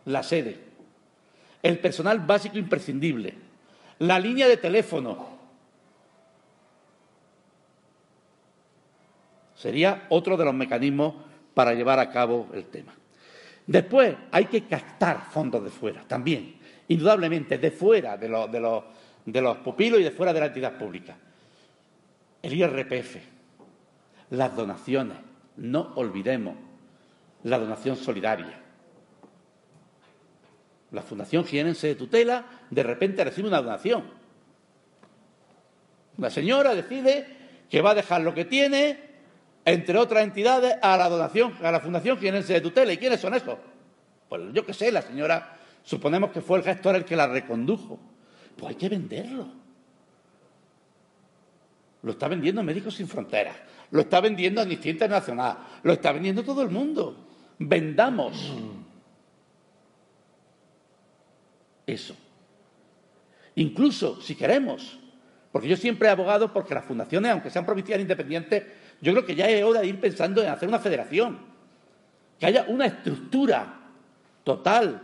La 0.06 0.22
sede, 0.22 0.60
el 1.62 1.80
personal 1.80 2.20
básico 2.20 2.58
imprescindible, 2.58 3.36
la 4.00 4.20
línea 4.20 4.50
de 4.50 4.58
teléfono, 4.58 5.33
Sería 9.64 10.08
otro 10.10 10.36
de 10.36 10.44
los 10.44 10.54
mecanismos 10.54 11.16
para 11.54 11.74
llevar 11.74 11.98
a 11.98 12.10
cabo 12.10 12.50
el 12.54 12.66
tema. 12.66 12.94
Después 13.66 14.14
hay 14.30 14.44
que 14.48 14.66
captar 14.66 15.32
fondos 15.32 15.64
de 15.64 15.70
fuera 15.70 16.04
también, 16.06 16.56
indudablemente 16.90 17.58
de 17.58 17.72
fuera 17.72 18.18
de 18.18 18.28
los, 18.28 19.58
pupilos 19.60 20.02
y 20.02 20.04
de 20.04 20.12
fuera 20.12 20.34
de 20.34 20.42
la 20.42 20.48
entidad 20.48 20.78
pública. 20.78 21.16
El 22.42 22.56
IRPF, 22.56 23.16
las 24.32 24.54
donaciones, 24.54 25.18
no 25.56 25.94
olvidemos 25.96 26.58
la 27.44 27.58
donación 27.58 27.96
solidaria. 27.96 28.60
La 30.92 31.04
Fundación 31.04 31.46
Gienense 31.46 31.88
de 31.88 31.96
Tutela 31.96 32.44
de 32.70 32.84
repente 32.84 33.24
recibe 33.24 33.48
una 33.48 33.62
donación. 33.62 34.04
La 36.18 36.30
señora 36.30 36.76
decide 36.76 37.28
que 37.70 37.80
va 37.80 37.92
a 37.92 37.96
dejar 37.96 38.20
lo 38.20 38.34
que 38.34 38.44
tiene 38.44 39.13
entre 39.66 39.98
otras 39.98 40.24
entidades, 40.24 40.76
a 40.82 40.98
la 40.98 41.10
donación, 41.10 41.54
a 41.62 41.72
la 41.72 41.80
Fundación 41.80 42.18
Gienense 42.18 42.54
de 42.54 42.62
Tutela. 42.62 42.92
¿Y 42.92 42.98
quiénes 42.98 43.20
son 43.20 43.34
esos? 43.34 43.58
Pues 44.28 44.42
yo 44.54 44.66
qué 44.66 44.74
sé, 44.74 44.92
la 44.92 45.02
señora, 45.02 45.58
suponemos 45.84 46.32
que 46.32 46.42
fue 46.42 46.58
el 46.58 46.64
gestor 46.64 46.96
el 46.96 47.06
que 47.06 47.16
la 47.16 47.28
recondujo. 47.28 48.00
Pues 48.58 48.70
hay 48.70 48.76
que 48.76 48.90
venderlo. 48.90 49.48
Lo 52.02 52.12
está 52.12 52.28
vendiendo 52.28 52.62
Médicos 52.64 52.96
Sin 52.96 53.08
Fronteras, 53.08 53.56
lo 53.92 54.02
está 54.02 54.20
vendiendo 54.20 54.62
Amnistía 54.62 54.92
Internacional, 54.92 55.58
lo 55.84 55.94
está 55.94 56.12
vendiendo 56.12 56.44
todo 56.44 56.62
el 56.62 56.70
mundo. 56.70 57.16
Vendamos 57.58 58.52
eso. 61.86 62.16
Incluso, 63.56 64.20
si 64.22 64.36
queremos, 64.36 65.00
porque 65.52 65.68
yo 65.68 65.78
siempre 65.78 66.08
he 66.08 66.12
abogado 66.12 66.52
porque 66.52 66.74
las 66.74 66.84
fundaciones, 66.84 67.32
aunque 67.32 67.50
sean 67.50 67.66
provinciales 67.66 68.04
independientes, 68.04 68.64
yo 69.04 69.12
creo 69.12 69.26
que 69.26 69.36
ya 69.36 69.50
es 69.50 69.62
hora 69.66 69.82
de 69.82 69.88
ir 69.88 70.00
pensando 70.00 70.42
en 70.42 70.48
hacer 70.48 70.70
una 70.70 70.80
federación, 70.80 71.38
que 72.40 72.46
haya 72.46 72.66
una 72.70 72.86
estructura 72.86 73.82
total 74.46 75.02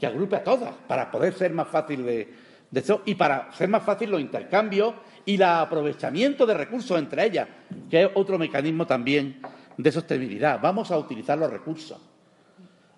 que 0.00 0.06
agrupe 0.06 0.36
a 0.36 0.42
todas 0.42 0.72
para 0.88 1.10
poder 1.10 1.34
ser 1.34 1.52
más 1.52 1.68
fácil 1.68 2.06
de, 2.06 2.32
eso 2.72 3.02
y 3.04 3.14
para 3.14 3.52
ser 3.52 3.68
más 3.68 3.82
fácil 3.82 4.10
los 4.10 4.22
intercambios 4.22 4.94
y 5.26 5.34
el 5.34 5.42
aprovechamiento 5.42 6.46
de 6.46 6.54
recursos 6.54 6.98
entre 6.98 7.26
ellas, 7.26 7.46
que 7.90 8.04
es 8.04 8.10
otro 8.14 8.38
mecanismo 8.38 8.86
también 8.86 9.42
de 9.76 9.92
sostenibilidad. 9.92 10.58
Vamos 10.58 10.90
a 10.90 10.96
utilizar 10.96 11.36
los 11.36 11.50
recursos. 11.50 12.00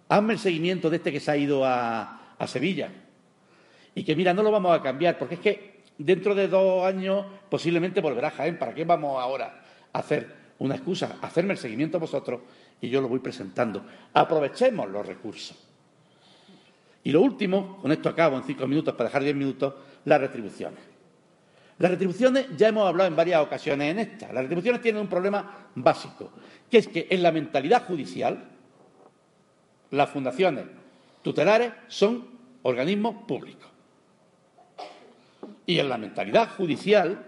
Hazme 0.08 0.34
el 0.34 0.38
seguimiento 0.38 0.88
de 0.88 0.98
este 0.98 1.10
que 1.10 1.18
se 1.18 1.32
ha 1.32 1.36
ido 1.36 1.64
a, 1.64 2.34
a 2.38 2.46
Sevilla 2.46 2.92
y 3.92 4.04
que, 4.04 4.14
mira, 4.14 4.32
no 4.32 4.44
lo 4.44 4.52
vamos 4.52 4.78
a 4.78 4.80
cambiar 4.80 5.18
porque 5.18 5.34
es 5.34 5.40
que 5.40 5.82
dentro 5.98 6.36
de 6.36 6.46
dos 6.46 6.86
años 6.86 7.26
posiblemente 7.50 8.00
volverá 8.00 8.28
a 8.28 8.30
Jaén. 8.30 8.56
¿Para 8.56 8.72
qué 8.72 8.84
vamos 8.84 9.20
ahora? 9.20 9.57
Hacer 9.92 10.36
una 10.58 10.74
excusa, 10.74 11.18
hacerme 11.22 11.52
el 11.52 11.58
seguimiento 11.58 11.96
a 11.96 12.00
vosotros 12.00 12.40
y 12.80 12.88
yo 12.88 13.00
lo 13.00 13.08
voy 13.08 13.20
presentando. 13.20 13.84
Aprovechemos 14.12 14.88
los 14.90 15.06
recursos. 15.06 15.56
Y 17.04 17.12
lo 17.12 17.22
último, 17.22 17.78
con 17.80 17.92
esto 17.92 18.08
acabo 18.08 18.36
en 18.36 18.44
cinco 18.44 18.66
minutos 18.66 18.94
para 18.94 19.08
dejar 19.08 19.22
diez 19.22 19.36
minutos, 19.36 19.74
las 20.04 20.20
retribuciones. 20.20 20.80
Las 21.78 21.92
retribuciones, 21.92 22.46
ya 22.56 22.68
hemos 22.68 22.88
hablado 22.88 23.08
en 23.08 23.14
varias 23.14 23.40
ocasiones 23.40 23.92
en 23.92 24.00
esta, 24.00 24.32
las 24.32 24.42
retribuciones 24.42 24.82
tienen 24.82 25.00
un 25.00 25.08
problema 25.08 25.68
básico, 25.76 26.32
que 26.68 26.78
es 26.78 26.88
que 26.88 27.06
en 27.08 27.22
la 27.22 27.30
mentalidad 27.30 27.86
judicial, 27.86 28.44
las 29.90 30.10
fundaciones 30.10 30.64
tutelares 31.22 31.72
son 31.86 32.26
organismos 32.62 33.24
públicos. 33.26 33.68
Y 35.66 35.78
en 35.78 35.88
la 35.88 35.98
mentalidad 35.98 36.50
judicial, 36.56 37.24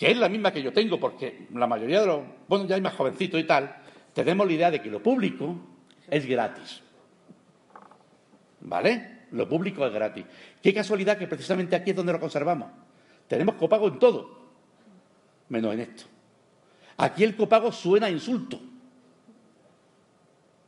que 0.00 0.10
es 0.10 0.16
la 0.16 0.30
misma 0.30 0.50
que 0.50 0.62
yo 0.62 0.72
tengo, 0.72 0.98
porque 0.98 1.46
la 1.52 1.66
mayoría 1.66 2.00
de 2.00 2.06
los, 2.06 2.20
bueno, 2.48 2.64
ya 2.64 2.74
hay 2.74 2.80
más 2.80 2.94
jovencitos 2.94 3.38
y 3.38 3.44
tal, 3.44 3.76
tenemos 4.14 4.46
la 4.46 4.52
idea 4.54 4.70
de 4.70 4.80
que 4.80 4.88
lo 4.88 5.02
público 5.02 5.54
es 6.08 6.24
gratis. 6.24 6.80
¿Vale? 8.62 9.26
Lo 9.32 9.46
público 9.46 9.84
es 9.84 9.92
gratis. 9.92 10.24
Qué 10.62 10.72
casualidad 10.72 11.18
que 11.18 11.26
precisamente 11.26 11.76
aquí 11.76 11.90
es 11.90 11.96
donde 11.96 12.14
lo 12.14 12.18
conservamos. 12.18 12.70
Tenemos 13.28 13.56
copago 13.56 13.88
en 13.88 13.98
todo, 13.98 14.38
menos 15.50 15.74
en 15.74 15.80
esto. 15.80 16.04
Aquí 16.96 17.22
el 17.22 17.36
copago 17.36 17.70
suena 17.70 18.06
a 18.06 18.10
insulto. 18.10 18.58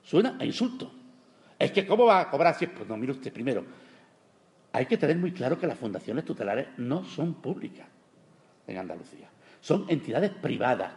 Suena 0.03 0.37
a 0.39 0.45
insulto. 0.45 0.93
Es 1.59 1.73
que, 1.73 1.87
¿cómo 1.87 2.05
va 2.05 2.21
a 2.21 2.31
cobrar 2.31 2.55
si 2.55 2.67
Pues 2.67 2.87
no, 2.87 2.99
mire 2.99 3.13
usted, 3.13 3.33
primero, 3.33 3.65
hay 4.73 4.85
que 4.85 4.99
tener 4.99 5.17
muy 5.17 5.33
claro 5.33 5.59
que 5.59 5.67
las 5.67 5.79
fundaciones 5.79 6.23
tutelares 6.23 6.67
no 6.77 7.03
son 7.07 7.33
públicas 7.33 7.87
en 8.67 8.79
Andalucía. 8.79 9.29
Son 9.61 9.87
entidades 9.89 10.31
privadas 10.31 10.93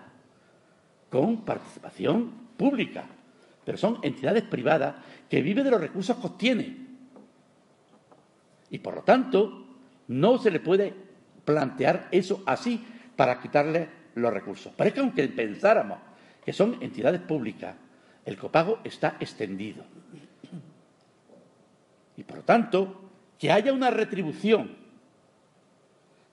con 1.10 1.46
participación 1.46 2.32
pública, 2.58 3.06
pero 3.64 3.78
son 3.78 4.00
entidades 4.02 4.44
privadas 4.44 4.96
que 5.30 5.42
viven 5.42 5.64
de 5.64 5.72
los 5.72 5.82
recursos 5.82 6.18
que 6.18 6.28
obtienen. 6.28 6.98
Y 8.70 8.80
por 8.80 8.96
lo 8.96 9.02
tanto, 9.04 9.66
no 10.08 10.38
se 10.38 10.52
le 10.52 10.60
puede 10.60 10.94
plantear 11.46 12.08
eso 12.12 12.44
así 12.46 12.84
para 13.16 13.40
quitarle 13.40 13.90
los 14.16 14.34
recursos. 14.34 14.74
Parece 14.74 14.96
que 14.96 15.00
aunque 15.02 15.28
pensáramos 15.28 16.00
que 16.44 16.54
son 16.54 16.78
entidades 16.82 17.22
públicas, 17.22 17.76
el 18.26 18.38
copago 18.38 18.80
está 18.84 19.18
extendido. 19.20 19.84
Y 22.18 22.24
por 22.24 22.38
lo 22.38 22.44
tanto, 22.44 23.02
que 23.38 23.52
haya 23.52 23.74
una 23.74 23.92
retribución 23.92 24.76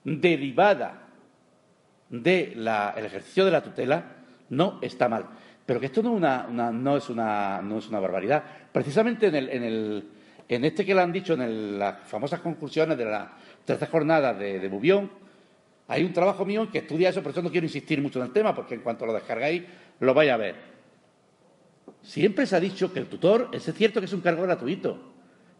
derivada 0.03 1.02
del 2.09 2.67
ejercicio 3.05 3.45
de 3.45 3.51
la 3.51 3.63
tutela 3.63 4.03
no 4.49 4.79
está 4.81 5.09
mal. 5.09 5.25
Pero 5.65 5.79
que 5.79 5.85
esto 5.87 6.03
no, 6.03 6.17
es, 6.17 6.17
una, 6.17 7.61
no 7.61 7.77
es, 7.77 7.89
una, 7.89 7.99
barbaridad. 7.99 8.43
Precisamente 8.71 9.27
en, 9.27 9.35
el, 9.35 10.09
en, 10.47 10.65
este 10.65 10.85
que 10.85 10.93
le 10.93 11.01
han 11.01 11.11
dicho 11.11 11.33
en 11.33 11.79
las 11.79 11.99
famosas 12.07 12.41
conclusiones 12.41 12.97
de 12.97 13.05
la 13.05 13.31
tercera 13.63 13.89
jornada 13.89 14.33
de, 14.33 14.59
de 14.59 14.67
Bubión, 14.67 15.09
hay 15.87 16.03
un 16.03 16.13
trabajo 16.13 16.45
mío 16.45 16.69
que 16.71 16.79
estudia 16.79 17.09
eso, 17.09 17.21
por 17.21 17.31
eso 17.31 17.41
no 17.41 17.51
quiero 17.51 17.65
insistir 17.65 18.01
mucho 18.01 18.19
en 18.19 18.25
el 18.25 18.33
tema, 18.33 18.53
porque 18.53 18.75
en 18.75 18.81
cuanto 18.81 19.05
lo 19.05 19.13
descargáis 19.13 19.63
lo 19.99 20.13
vais 20.13 20.31
a 20.31 20.37
ver. 20.37 20.55
Siempre 22.01 22.45
se 22.45 22.55
ha 22.55 22.59
dicho 22.59 22.91
que 22.91 22.99
el 22.99 23.07
tutor, 23.07 23.49
es 23.53 23.63
cierto 23.73 23.99
que 23.99 24.05
es 24.05 24.13
un 24.13 24.21
cargo 24.21 24.43
gratuito, 24.43 25.13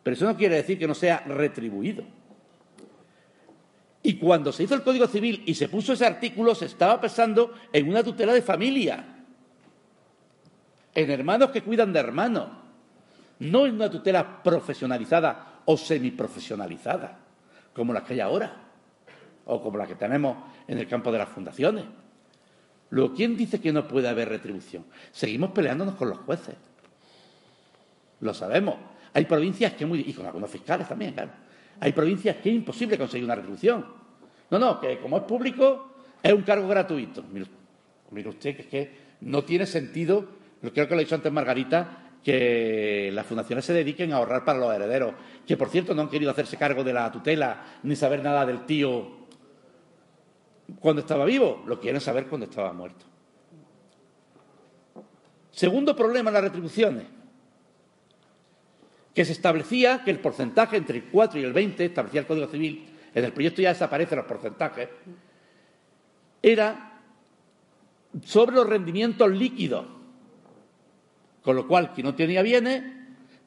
pero 0.04 0.16
eso 0.16 0.26
no 0.26 0.36
quiere 0.36 0.56
decir 0.56 0.78
que 0.78 0.88
no 0.88 0.94
sea 0.94 1.24
retribuido. 1.26 2.04
Y 4.06 4.16
cuando 4.16 4.52
se 4.52 4.64
hizo 4.64 4.76
el 4.76 4.84
Código 4.84 5.08
Civil 5.08 5.44
y 5.46 5.56
se 5.56 5.70
puso 5.70 5.94
ese 5.94 6.06
artículo, 6.06 6.54
se 6.54 6.66
estaba 6.66 7.00
pensando 7.00 7.54
en 7.72 7.88
una 7.88 8.04
tutela 8.04 8.34
de 8.34 8.42
familia, 8.42 9.06
en 10.94 11.10
hermanos 11.10 11.52
que 11.52 11.64
cuidan 11.64 11.94
de 11.94 12.00
hermanos, 12.02 12.50
no 13.40 13.66
en 13.66 13.76
una 13.76 13.90
tutela 13.90 14.44
profesionalizada 14.44 15.62
o 15.66 15.78
semiprofesionalizada, 15.78 17.18
como 17.74 17.94
la 17.94 18.04
que 18.04 18.14
hay 18.14 18.20
ahora, 18.20 18.58
o 19.46 19.62
como 19.62 19.78
la 19.78 19.88
que 19.88 19.96
tenemos 19.96 20.38
en 20.68 20.78
el 20.80 20.88
campo 20.88 21.10
de 21.10 21.20
las 21.20 21.30
fundaciones. 21.30 21.86
Luego, 22.90 23.16
¿quién 23.16 23.38
dice 23.38 23.62
que 23.62 23.72
no 23.72 23.88
puede 23.88 24.10
haber 24.10 24.28
retribución? 24.30 24.86
Seguimos 25.12 25.52
peleándonos 25.52 25.96
con 25.96 26.10
los 26.10 26.20
jueces. 26.20 26.56
Lo 28.20 28.34
sabemos. 28.34 28.76
Hay 29.14 29.26
provincias 29.26 29.74
que 29.74 29.86
muy... 29.86 30.02
y 30.02 30.14
con 30.14 30.26
algunos 30.26 30.50
fiscales 30.50 30.88
también, 30.88 31.14
claro. 31.14 31.32
Hay 31.80 31.92
provincias 31.92 32.38
que 32.38 32.50
es 32.50 32.56
imposible 32.56 32.98
conseguir 32.98 33.26
una 33.26 33.36
retribución. 33.36 34.03
No, 34.54 34.60
no, 34.60 34.80
que 34.80 35.00
como 35.00 35.18
es 35.18 35.24
público 35.24 35.94
es 36.22 36.32
un 36.32 36.44
cargo 36.44 36.68
gratuito. 36.68 37.24
Mire, 37.24 38.30
usted 38.30 38.56
que 38.56 38.62
es 38.62 38.68
que 38.68 38.92
no 39.22 39.44
tiene 39.44 39.66
sentido, 39.66 40.28
creo 40.62 40.88
que 40.88 40.94
lo 40.94 40.98
ha 40.98 41.00
dicho 41.00 41.16
antes 41.16 41.32
Margarita, 41.32 42.12
que 42.24 43.10
las 43.12 43.26
fundaciones 43.26 43.66
se 43.66 43.74
dediquen 43.74 44.14
a 44.14 44.18
ahorrar 44.18 44.46
para 44.46 44.60
los 44.60 44.72
herederos, 44.72 45.16
que 45.48 45.58
por 45.58 45.70
cierto 45.70 45.96
no 45.96 46.04
han 46.04 46.10
querido 46.10 46.30
hacerse 46.30 46.56
cargo 46.56 46.84
de 46.84 46.94
la 46.94 47.12
tutela 47.12 47.80
ni 47.82 47.96
saber 47.96 48.22
nada 48.22 48.46
del 48.46 48.64
tío 48.68 49.26
cuando 50.80 51.02
estaba 51.02 51.26
vivo, 51.26 51.64
lo 51.66 51.80
quieren 51.80 52.00
saber 52.00 52.28
cuando 52.28 52.46
estaba 52.46 52.72
muerto. 52.74 53.06
Segundo 55.50 55.96
problema 55.96 56.30
en 56.30 56.34
las 56.36 56.44
retribuciones 56.44 57.06
que 59.16 59.26
se 59.26 59.32
establecía 59.32 60.04
que 60.04 60.12
el 60.12 60.20
porcentaje 60.20 60.78
entre 60.78 61.00
el 61.00 61.06
4 61.06 61.40
y 61.40 61.44
el 61.44 61.54
20, 61.54 61.86
establecía 61.86 62.22
el 62.22 62.28
Código 62.28 62.46
Civil, 62.46 62.93
en 63.14 63.26
el 63.26 63.32
proyecto 63.34 63.62
ya 63.62 63.70
desaparecen 63.70 64.18
los 64.18 64.26
porcentajes, 64.26 64.90
era 66.42 67.00
sobre 68.24 68.56
los 68.56 68.68
rendimientos 68.68 69.30
líquidos. 69.32 69.86
Con 71.42 71.56
lo 71.56 71.68
cual, 71.68 71.94
quien 71.94 72.06
no 72.06 72.16
tenía 72.16 72.42
bienes, 72.42 72.84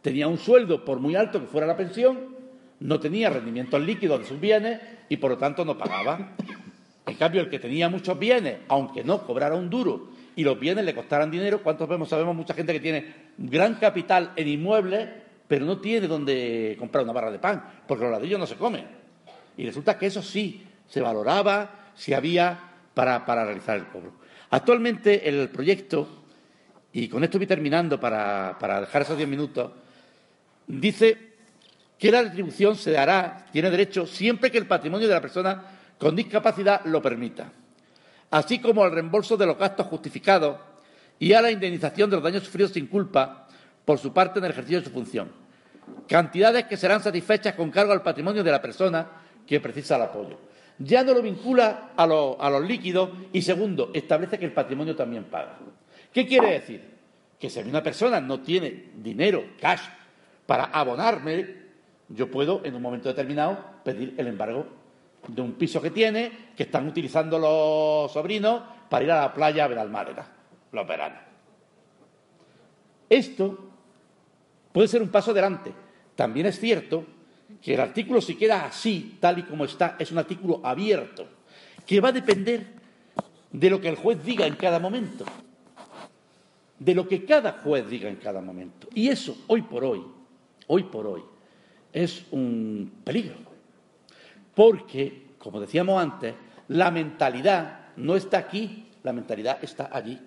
tenía 0.03 0.29
un 0.29 0.39
sueldo 0.39 0.85
por 0.85 1.01
muy 1.01 1.17
alto 1.17 1.41
que 1.41 1.47
fuera 1.47 1.67
la 1.67 1.77
pensión, 1.77 2.37
no 2.81 3.01
tenía 3.01 3.31
rendimientos 3.31 3.81
líquidos 3.81 4.21
de 4.21 4.27
sus 4.27 4.39
bienes 4.39 4.81
y 5.09 5.17
por 5.17 5.31
lo 5.31 5.39
tanto 5.39 5.65
no 5.65 5.79
pagaba. 5.79 6.33
En 7.07 7.15
cambio, 7.17 7.41
el 7.41 7.49
que 7.49 7.59
tenía 7.59 7.89
muchos 7.89 8.19
bienes, 8.19 8.59
aunque 8.69 9.03
no 9.03 9.25
cobrara 9.27 9.55
un 9.55 9.71
duro 9.71 10.11
y 10.35 10.45
los 10.45 10.61
bienes 10.61 10.85
le 10.85 10.95
costaran 10.95 11.31
dinero, 11.31 11.63
¿cuántos 11.63 11.89
vemos? 11.89 12.09
Sabemos 12.09 12.37
mucha 12.37 12.53
gente 12.53 12.73
que 12.73 12.81
tiene 12.81 13.15
gran 13.39 13.77
capital 13.77 14.33
en 14.37 14.49
inmuebles 14.49 15.09
pero 15.49 15.65
no 15.65 15.79
tiene 15.79 16.09
donde 16.09 16.77
comprar 16.79 17.05
una 17.05 17.13
barra 17.13 17.31
de 17.31 17.39
pan, 17.39 17.63
porque 17.87 18.05
los 18.05 18.13
ladrillos 18.13 18.39
no 18.39 18.47
se 18.47 18.57
comen. 18.57 18.85
Y 19.57 19.67
resulta 19.67 19.99
que 19.99 20.07
eso 20.07 20.23
sí 20.23 20.67
se 20.89 21.01
valoraba 21.01 21.93
si 21.95 22.15
había 22.15 22.59
para, 22.95 23.25
realizar 23.45 23.77
el 23.77 23.87
cobro. 23.87 24.13
Actualmente 24.51 25.29
el 25.29 25.49
proyecto, 25.49 26.25
y 26.93 27.09
con 27.09 27.25
esto 27.25 27.39
voy 27.39 27.47
terminando 27.47 27.99
para, 27.99 28.57
para 28.59 28.81
dejar 28.81 29.03
esos 29.03 29.17
diez 29.17 29.29
minutos, 29.29 29.73
dice 30.67 31.35
que 31.99 32.11
la 32.11 32.23
retribución 32.23 32.77
se 32.77 32.93
dará, 32.93 33.47
tiene 33.53 33.71
derecho, 33.71 34.07
siempre 34.07 34.51
que 34.51 34.59
el 34.59 34.67
patrimonio 34.67 35.09
de 35.09 35.15
la 35.15 35.21
persona 35.21 35.63
con 35.99 36.15
discapacidad 36.15 36.85
lo 36.85 37.01
permita, 37.01 37.51
así 38.31 38.59
como 38.59 38.85
al 38.85 38.93
reembolso 38.93 39.37
de 39.37 39.47
los 39.47 39.59
gastos 39.59 39.87
justificados 39.87 40.59
y 41.19 41.33
a 41.33 41.41
la 41.41 41.51
indemnización 41.51 42.11
de 42.11 42.17
los 42.17 42.23
daños 42.23 42.45
sufridos 42.45 42.73
sin 42.73 42.87
culpa 42.87 43.47
por 43.85 43.99
su 43.99 44.13
parte 44.13 44.39
en 44.39 44.45
el 44.45 44.51
ejercicio 44.51 44.81
de 44.81 44.85
su 44.85 44.91
función. 44.91 45.31
Cantidades 46.09 46.65
que 46.65 46.77
serán 46.77 47.03
satisfechas 47.03 47.55
con 47.55 47.71
cargo 47.71 47.93
al 47.93 48.03
patrimonio 48.03 48.45
de 48.45 48.51
la 48.51 48.61
persona 48.61 49.07
que 49.47 49.61
precisa 49.61 49.97
el 49.97 50.03
apoyo. 50.03 50.39
Ya 50.79 51.03
no 51.03 51.15
lo 51.15 51.23
vincula 51.23 51.93
a, 51.97 52.07
los 52.07 52.67
líquidos 52.67 53.11
y, 53.33 53.41
segundo, 53.41 53.91
establece 53.95 54.39
que 54.39 54.45
el 54.45 54.53
patrimonio 54.53 54.95
también 54.95 55.25
paga. 55.25 55.59
¿Qué 56.13 56.27
quiere 56.27 56.53
decir? 56.53 56.83
Que 57.39 57.49
si 57.49 57.61
una 57.61 57.83
persona 57.83 58.21
no 58.21 58.41
tiene 58.41 58.91
dinero, 58.97 59.45
cash, 59.61 59.83
para 60.45 60.65
abonarme, 60.65 61.67
yo 62.09 62.31
puedo 62.31 62.61
en 62.65 62.75
un 62.75 62.83
momento 62.83 63.09
determinado 63.09 63.59
pedir 63.85 64.15
el 64.19 64.27
embargo 64.27 64.67
de 65.29 65.43
un 65.43 65.53
piso 65.53 65.81
que 65.81 65.91
tiene, 65.91 66.51
que 66.57 66.65
están 66.65 66.87
utilizando 66.87 67.39
los 67.39 68.13
sobrinos 68.13 68.63
para 68.89 69.05
ir 69.05 69.11
a 69.11 69.23
la 69.23 69.33
playa 69.33 69.65
a 69.65 69.69
ver 69.69 69.79
al 69.79 69.91
mar, 69.91 70.15
los 70.73 70.87
veranos. 70.87 71.19
Esto 73.09 73.59
puede 74.73 74.89
ser 74.89 75.03
un 75.03 75.09
paso 75.09 75.31
adelante. 75.31 75.73
También 76.15 76.47
es 76.47 76.59
cierto 76.59 77.05
que 77.63 77.75
el 77.75 77.81
artículo, 77.81 78.21
si 78.21 78.37
queda 78.37 78.67
así, 78.67 79.17
tal 79.21 79.39
y 79.39 79.43
como 79.43 79.65
está, 79.65 79.97
es 79.99 80.11
un 80.13 80.19
artículo 80.19 80.61
abierto, 80.65 81.27
que 81.87 82.01
va 82.01 82.09
a 82.09 82.13
depender 82.13 82.67
de 83.51 83.71
lo 83.71 83.81
que 83.81 83.89
el 83.89 83.97
juez 83.97 84.25
diga 84.25 84.47
en 84.47 84.57
cada 84.57 84.79
momento, 84.79 85.25
de 86.79 86.95
lo 86.95 87.09
que 87.09 87.25
cada 87.25 87.53
juez 87.53 87.89
diga 87.89 88.09
en 88.09 88.17
cada 88.17 88.41
momento. 88.41 88.89
Y 88.95 89.09
eso, 89.09 89.45
hoy 89.47 89.63
por 89.63 89.85
hoy, 89.85 90.05
hoy 90.67 90.83
por 90.85 91.07
hoy, 91.07 91.23
es 91.93 92.25
un 92.31 93.01
peligro. 93.05 93.37
Porque, 94.55 95.29
como 95.39 95.61
decíamos 95.61 96.03
antes, 96.03 96.35
la 96.69 96.91
mentalidad 96.91 97.87
no 97.97 98.17
está 98.17 98.39
aquí, 98.39 98.89
la 99.03 99.13
mentalidad 99.13 99.59
está 99.63 99.89
allí 99.93 100.21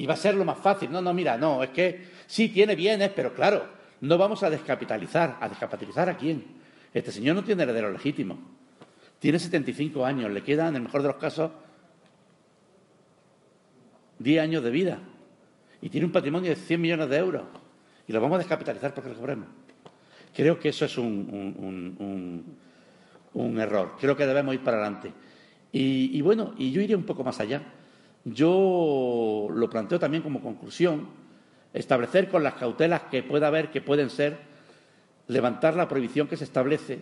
y 0.00 0.06
va 0.06 0.14
a 0.14 0.16
ser 0.16 0.34
lo 0.34 0.46
más 0.46 0.56
fácil. 0.56 0.90
No, 0.90 1.02
no, 1.02 1.12
mira, 1.12 1.36
no, 1.36 1.62
es 1.62 1.68
que 1.70 2.06
sí 2.26 2.48
tiene 2.48 2.74
bienes, 2.74 3.10
pero 3.14 3.34
claro, 3.34 3.68
no 4.00 4.18
vamos 4.18 4.42
a 4.42 4.50
descapitalizar. 4.50 5.38
¿A 5.40 5.48
descapitalizar 5.48 6.08
a 6.08 6.16
quién? 6.16 6.44
Este 6.92 7.12
señor 7.12 7.36
no 7.36 7.44
tiene 7.44 7.62
heredero 7.62 7.90
legítimo. 7.90 8.38
Tiene 9.18 9.38
75 9.38 10.04
años, 10.04 10.30
le 10.30 10.42
quedan, 10.42 10.68
en 10.68 10.76
el 10.76 10.82
mejor 10.82 11.02
de 11.02 11.08
los 11.08 11.16
casos, 11.18 11.50
10 14.18 14.42
años 14.42 14.62
de 14.62 14.70
vida 14.70 14.98
y 15.82 15.88
tiene 15.88 16.06
un 16.06 16.12
patrimonio 16.12 16.50
de 16.50 16.56
100 16.56 16.80
millones 16.80 17.08
de 17.08 17.16
euros 17.16 17.42
y 18.06 18.12
lo 18.12 18.20
vamos 18.20 18.36
a 18.36 18.38
descapitalizar 18.38 18.94
porque 18.94 19.10
lo 19.10 19.16
cobremos. 19.16 19.48
Creo 20.34 20.58
que 20.58 20.70
eso 20.70 20.84
es 20.84 20.96
un, 20.96 22.54
un, 23.34 23.60
error. 23.60 23.96
Creo 24.00 24.16
que 24.16 24.26
debemos 24.26 24.54
ir 24.54 24.60
para 24.60 24.78
adelante. 24.78 25.12
Y, 25.72 26.16
y, 26.16 26.20
bueno, 26.20 26.54
y 26.56 26.70
yo 26.70 26.80
iría 26.80 26.96
un 26.96 27.04
poco 27.04 27.24
más 27.24 27.40
allá. 27.40 27.62
Yo 28.24 29.48
lo 29.52 29.70
planteo 29.70 29.98
también 29.98 30.22
como 30.22 30.40
conclusión, 30.40 31.08
establecer 31.72 32.28
con 32.28 32.42
las 32.42 32.54
cautelas 32.54 33.02
que 33.10 33.22
pueda 33.22 33.46
haber, 33.48 33.70
que 33.70 33.80
pueden 33.80 34.10
ser, 34.10 34.38
levantar 35.28 35.76
la 35.76 35.88
prohibición 35.88 36.26
que 36.26 36.36
se 36.36 36.44
establece 36.44 36.98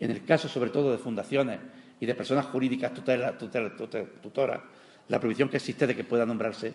en 0.00 0.10
el 0.10 0.24
caso, 0.24 0.48
sobre 0.48 0.70
todo, 0.70 0.92
de 0.92 0.98
fundaciones 0.98 1.60
y 2.00 2.06
de 2.06 2.14
personas 2.14 2.46
jurídicas 2.46 2.92
tutoras, 2.94 4.60
la 5.08 5.20
prohibición 5.20 5.48
que 5.48 5.56
existe 5.56 5.86
de 5.86 5.96
que 5.96 6.04
pueda 6.04 6.26
nombrarse 6.26 6.72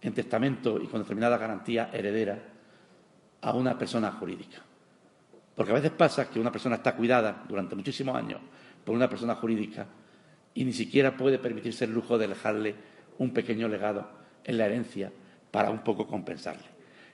en 0.00 0.14
testamento 0.14 0.80
y 0.80 0.86
con 0.86 1.00
determinada 1.00 1.38
garantía 1.38 1.90
heredera 1.92 2.38
a 3.40 3.52
una 3.52 3.78
persona 3.78 4.12
jurídica. 4.12 4.58
Porque 5.54 5.72
a 5.72 5.76
veces 5.76 5.90
pasa 5.90 6.30
que 6.30 6.38
una 6.38 6.52
persona 6.52 6.76
está 6.76 6.94
cuidada 6.94 7.44
durante 7.48 7.74
muchísimos 7.74 8.16
años 8.16 8.40
por 8.84 8.94
una 8.94 9.08
persona 9.08 9.34
jurídica 9.34 9.86
y 10.54 10.64
ni 10.64 10.72
siquiera 10.72 11.16
puede 11.16 11.38
permitirse 11.38 11.84
el 11.84 11.92
lujo 11.92 12.16
de 12.16 12.28
dejarle 12.28 12.74
un 13.18 13.32
pequeño 13.32 13.68
legado 13.68 14.08
en 14.44 14.58
la 14.58 14.66
herencia 14.66 15.10
para 15.50 15.70
un 15.70 15.78
poco 15.78 16.06
compensarle. 16.06 16.64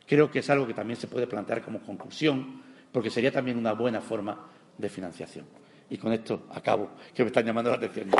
Creo 0.07 0.31
que 0.31 0.40
es 0.40 0.51
algo 0.51 0.66
que 0.66 0.75
también 0.75 0.99
se 0.99 1.07
puede 1.07 1.27
plantear 1.27 1.62
como 1.62 1.81
conclusión, 1.81 2.62
porque 2.92 3.11
sería 3.11 3.33
también 3.33 3.57
una 3.59 3.73
buena 3.73 4.01
forma 4.01 4.47
de 4.77 4.88
financiación. 4.88 5.47
Y 5.88 5.97
con 5.97 6.12
esto 6.12 6.47
acabo, 6.51 6.90
que 7.14 7.23
me 7.23 7.29
están 7.29 7.44
llamando 7.44 7.70
la 7.70 7.77
atención. 7.77 8.11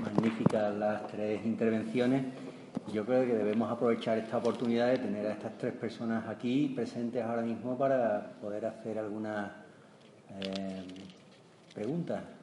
Magníficas 0.00 0.74
las 0.74 1.06
tres 1.08 1.44
intervenciones. 1.44 2.24
Yo 2.92 3.04
creo 3.04 3.26
que 3.26 3.34
debemos 3.34 3.70
aprovechar 3.70 4.18
esta 4.18 4.36
oportunidad 4.38 4.88
de 4.88 4.98
tener 4.98 5.26
a 5.26 5.32
estas 5.32 5.58
tres 5.58 5.72
personas 5.74 6.28
aquí 6.28 6.72
presentes 6.74 7.22
ahora 7.24 7.42
mismo 7.42 7.76
para 7.76 8.32
poder 8.40 8.66
hacer 8.66 8.98
algunas 8.98 9.50
eh, 10.40 10.84
preguntas 11.76 12.35